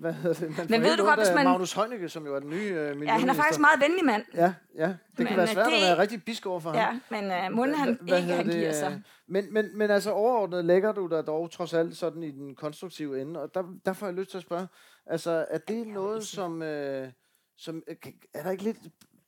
[0.00, 0.58] hvad hedder det?
[0.58, 1.44] Man Men ved du godt, hvis man...
[1.44, 4.24] Magnus Heunicke, som jo er den nye øh, Ja, han er faktisk meget venlig mand.
[4.34, 4.86] Ja, ja.
[4.86, 5.72] Det men, kan være svært det...
[5.72, 7.00] at være rigtig bisk over for ja, ham.
[7.10, 9.02] Ja, men uh, må han hvad ikke, han giver sig.
[9.26, 13.20] Men, men, men altså overordnet lægger du dig dog trods alt sådan i den konstruktive
[13.20, 14.66] ende, og der, der får jeg lyst til at spørge,
[15.06, 17.08] altså er det noget, som, øh,
[17.56, 17.96] som øh,
[18.34, 18.78] er der ikke lidt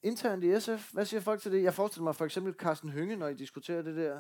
[0.03, 0.93] internt i SF?
[0.93, 1.63] Hvad siger folk til det?
[1.63, 4.17] Jeg forestiller mig for eksempel Carsten Hynge, når I diskuterer det der.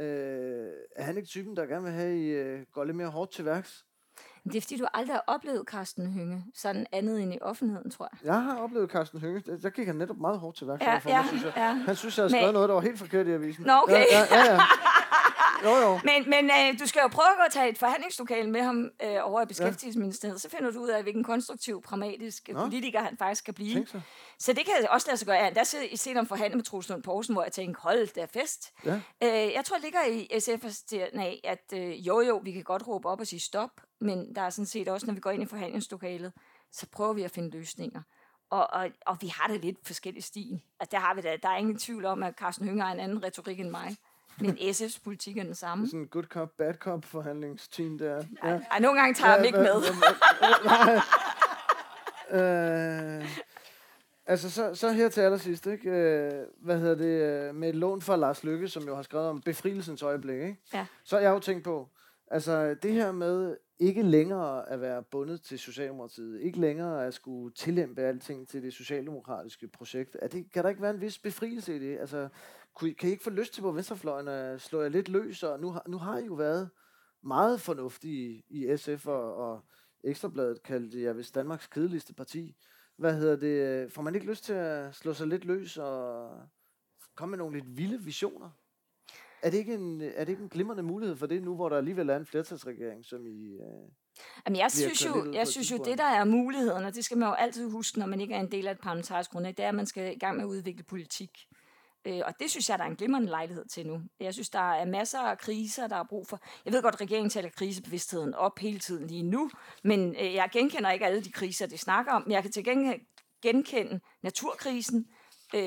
[0.00, 3.08] Øh, er han ikke typen, der gerne vil have, at I øh, går lidt mere
[3.08, 3.84] hårdt til værks?
[4.44, 8.08] Det er fordi, du aldrig har oplevet Carsten Hynge, sådan andet end i offentligheden, tror
[8.12, 8.26] jeg.
[8.26, 9.42] Jeg har oplevet Carsten Hynge.
[9.62, 10.82] Der gik han netop meget hårdt til værk.
[10.82, 11.52] Ja, for ja, mig, synes jeg.
[11.56, 11.72] ja.
[11.72, 12.52] Han synes, jeg havde skrevet Men...
[12.54, 13.64] noget, der var helt forkert i avisen.
[13.64, 13.92] Nå, okay.
[13.92, 14.60] Ja, ja, ja, ja.
[15.64, 16.00] Jo, jo.
[16.04, 18.90] Men, men øh, du skal jo prøve at gå og tage et forhandlingslokale med ham
[19.02, 20.38] øh, over i Beskæftigelsesministeriet, ja.
[20.38, 22.60] så finder du ud af, hvilken konstruktiv, pragmatisk Nå.
[22.60, 23.86] politiker han faktisk kan blive.
[23.86, 24.00] Så.
[24.38, 25.36] så det kan også lade sig gøre.
[25.36, 28.14] Ja, der ser i set om forhandle med Troels Lund Poulsen, hvor jeg tænker, hold
[28.14, 28.72] da fest.
[28.84, 28.94] Ja.
[29.22, 32.88] Øh, jeg tror, det ligger i SF's af, at øh, jo jo, vi kan godt
[32.88, 33.70] råbe op og sige stop,
[34.02, 36.32] men der er sådan set også, når vi går ind i forhandlingslokalet,
[36.70, 38.02] så prøver vi at finde løsninger.
[38.50, 40.60] Og, og, og vi har da lidt forskellige stil.
[40.80, 43.00] Altså, der har vi da, der er ingen tvivl om, at Carsten Hønger har en
[43.00, 43.96] anden retorik end mig.
[44.40, 45.86] Men SF's politik er den samme.
[45.86, 48.24] Sådan en good cop, bad cop forhandlingsteam der.
[48.44, 48.48] Ja.
[48.48, 49.82] Ej, ej, nogle gange tager ja, jeg ikke med.
[52.40, 53.28] øh,
[54.26, 55.90] altså, så, så her til allersidst, ikke?
[55.90, 59.28] Øh, hvad hedder det, øh, med et lån fra Lars Lykke, som jo har skrevet
[59.28, 60.56] om befrielsens øjeblik, ikke?
[60.74, 60.86] Ja.
[61.04, 61.88] Så har jeg jo tænkt på,
[62.32, 67.54] altså det her med ikke længere at være bundet til Socialdemokratiet, ikke længere at skulle
[67.54, 71.76] tillæmpe alting til det socialdemokratiske projekt, er det, kan der ikke være en vis befrielse
[71.76, 71.98] i det?
[71.98, 72.28] Altså,
[72.74, 75.42] kunne, kan I ikke få lyst til på venstrefløjen at slå jer lidt løs?
[75.42, 76.70] Og nu, har, nu har I jo været
[77.22, 79.64] meget fornuftige i, i SF, og, og
[80.04, 82.56] Ekstrabladet kaldte jeg vist Danmarks kedeligste parti.
[82.96, 83.92] Hvad hedder det?
[83.92, 86.30] Får man ikke lyst til at slå sig lidt løs og
[87.14, 88.50] komme med nogle lidt vilde visioner?
[89.42, 91.76] Er det, ikke en, er det ikke en glimrende mulighed for det nu, hvor der
[91.76, 93.52] alligevel er en flertalsregering, som I...
[93.52, 93.88] Øh,
[94.46, 97.28] Jamen, jeg synes jo, jeg synes jo, det der er muligheden, og det skal man
[97.28, 99.68] jo altid huske, når man ikke er en del af et parlamentarisk grundlag, det er,
[99.68, 101.30] at man skal i gang med at udvikle politik.
[102.04, 104.00] Øh, og det synes jeg, der er en glimrende lejlighed til nu.
[104.20, 106.40] Jeg synes, der er masser af kriser, der er brug for.
[106.64, 109.50] Jeg ved godt, at regeringen taler krisebevidstheden op hele tiden lige nu,
[109.84, 112.22] men øh, jeg genkender ikke alle de kriser, de snakker om.
[112.22, 113.00] Men jeg kan til gengæld
[113.42, 115.06] genkende naturkrisen,
[115.54, 115.60] øh,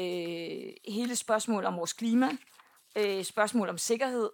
[0.88, 2.30] hele spørgsmålet om vores klima,
[2.96, 4.30] øh, spørgsmål om sikkerhed,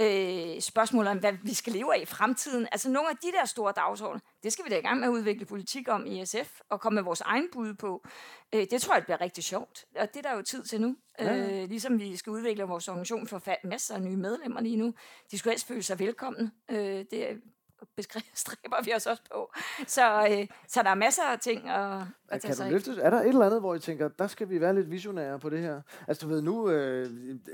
[0.00, 2.68] øh, spørgsmål om, hvad vi skal leve af i fremtiden.
[2.72, 5.12] Altså nogle af de der store dagsordner, det skal vi da i gang med at
[5.12, 8.04] udvikle politik om i SF, og komme med vores egen bud på.
[8.54, 10.80] Øh, det tror jeg, det bliver rigtig sjovt, og det er der jo tid til
[10.80, 10.96] nu.
[11.18, 11.36] Ja.
[11.36, 14.94] Øh, ligesom vi skal udvikle vores organisation for masser af nye medlemmer lige nu.
[15.30, 16.50] De skulle helst føle sig velkomne.
[16.70, 17.42] Øh, det
[17.96, 19.52] bestræber vi os også på.
[19.86, 23.20] Så, øh, så der er masser af ting at, at tage sig løfte, Er der
[23.20, 25.80] et eller andet, hvor I tænker, der skal vi være lidt visionære på det her?
[26.08, 27.06] Altså du ved, nu øh,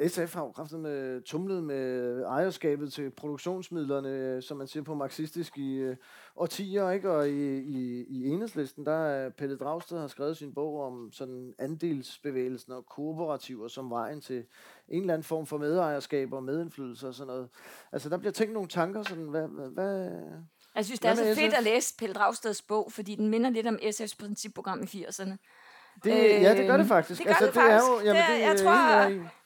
[0.09, 5.59] SF har jo kraftigt med tumlet med ejerskabet til produktionsmidlerne, som man siger på marxistisk
[5.59, 5.97] i øh,
[6.37, 7.11] årtier, ikke?
[7.11, 11.55] Og i, i, i enhedslisten, der er Pelle Dragsted har skrevet sin bog om sådan
[11.59, 14.45] andelsbevægelsen og kooperativer som vejen til
[14.89, 17.49] en eller anden form for medejerskab og medindflydelse og sådan noget.
[17.93, 20.11] Altså der bliver tænkt nogle tanker, sådan, hvad, hvad,
[20.75, 23.67] jeg synes, det er så fedt at læse Pelle Dragsteds bog, fordi den minder lidt
[23.67, 25.37] om SF's principprogram i 80'erne.
[26.05, 27.19] Det, øh, ja, det gør det faktisk.
[27.19, 27.85] Det gør altså, det, faktisk.
[27.85, 28.73] Det er jo, jamen, det, det, jeg tror,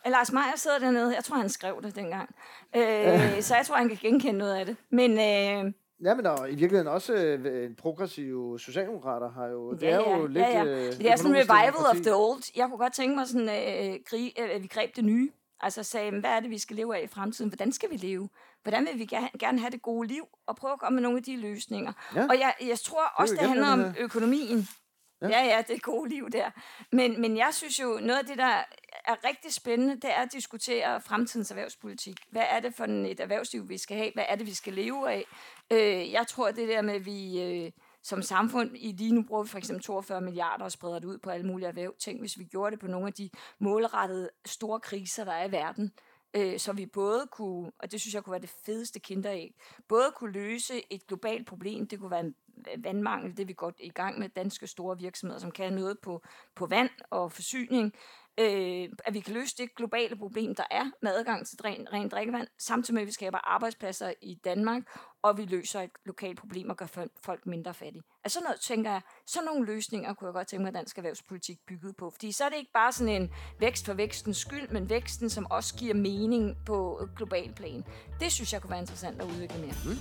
[0.05, 1.15] at Lars Meyer sidder dernede.
[1.15, 2.35] Jeg tror, han skrev det dengang.
[2.77, 4.77] Øh, så jeg tror, han kan genkende noget af det.
[4.91, 5.11] Men...
[5.19, 5.73] Øh,
[6.05, 9.73] Ja, men der, i virkeligheden også øh, en progressiv socialdemokrater har jo...
[9.73, 10.39] Det ja, er jo ja, lidt...
[10.39, 10.65] Ja, ja.
[10.65, 12.43] Øh, det er sådan en revival of the old.
[12.57, 15.31] Jeg kunne godt tænke mig sådan, øh, gri, øh, at vi greb det nye.
[15.61, 17.51] Altså sagde, hvad er det, vi skal leve af i fremtiden?
[17.51, 18.29] Hvordan skal vi leve?
[18.63, 19.05] Hvordan vil vi
[19.39, 20.25] gerne have det gode liv?
[20.47, 21.93] Og prøve at komme med nogle af de løsninger.
[22.15, 22.27] Ja.
[22.29, 24.69] Og jeg, jeg tror også, det, det handler om økonomien.
[25.23, 25.29] Ja.
[25.29, 26.51] ja, ja, det gode liv der.
[26.93, 28.55] Men, men jeg synes jo, noget af det, der
[29.09, 32.17] er rigtig spændende, det er at diskutere fremtidens erhvervspolitik.
[32.31, 34.11] Hvad er det for et erhvervsliv, vi skal have?
[34.15, 35.25] Hvad er det, vi skal leve af?
[35.71, 39.43] Øh, jeg tror, det der med, at vi øh, som samfund, i lige nu bruger
[39.43, 41.95] vi for eksempel 42 milliarder og spreder det ud på alle mulige erhverv.
[41.99, 45.53] Tænk, hvis vi gjorde det på nogle af de målrettede store kriser, der er i
[45.53, 45.93] verden
[46.35, 49.55] øh, så vi både kunne, og det synes jeg kunne være det fedeste kinderæg,
[49.89, 52.35] både kunne løse et globalt problem, det kunne være en
[52.73, 56.23] øh, vandmangel, det vi går i gang med danske store virksomheder, som kan noget på,
[56.55, 57.93] på vand og forsyning,
[58.39, 62.09] øh, at vi kan løse det globale problem, der er med adgang til ren, ren
[62.09, 64.83] drikkevand, samtidig med, at vi skaber arbejdspladser i Danmark,
[65.23, 68.03] og vi løser et lokalt problem og gør folk mindre fattige.
[68.25, 70.99] Altså sådan noget, tænker jeg, sådan nogle løsninger kunne jeg godt tænke mig, at dansk
[70.99, 72.11] erhvervspolitik bygget på.
[72.11, 73.31] Fordi så er det ikke bare sådan en
[73.61, 77.85] vækst for vækstens skyld, men væksten, som også giver mening på global plan.
[78.21, 79.75] Det synes jeg kunne være interessant at udvikle mere.
[79.85, 79.99] Mm.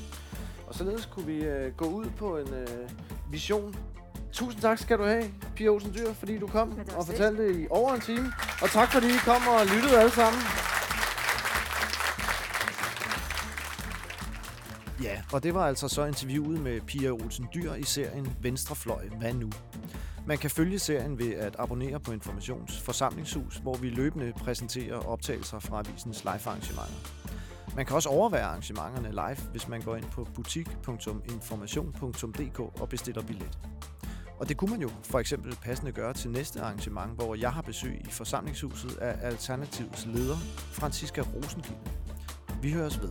[0.67, 2.89] Og således kunne vi øh, gå ud på en øh,
[3.31, 3.75] vision
[4.37, 5.23] Tusind tak skal du have,
[5.55, 8.33] Pia Olsen Dyr, fordi du kom og fortalte det i over en time.
[8.61, 10.41] Og tak fordi I kom og lyttede alle sammen.
[15.03, 19.33] Ja, og det var altså så interviewet med Pia Olsen Dyr i serien Venstrefløj, hvad
[19.33, 19.49] nu?
[20.27, 25.59] Man kan følge serien ved at abonnere på Informations Forsamlingshus, hvor vi løbende præsenterer optagelser
[25.59, 27.11] fra avisens live-arrangementer.
[27.75, 33.57] Man kan også overvære arrangementerne live, hvis man går ind på butik.information.dk og bestiller billet.
[34.39, 37.61] Og det kunne man jo for eksempel passende gøre til næste arrangement, hvor jeg har
[37.61, 40.37] besøg i forsamlingshuset af Alternativets leder,
[40.71, 41.79] Franziska Rosenkilde.
[42.61, 43.09] Vi høres ved.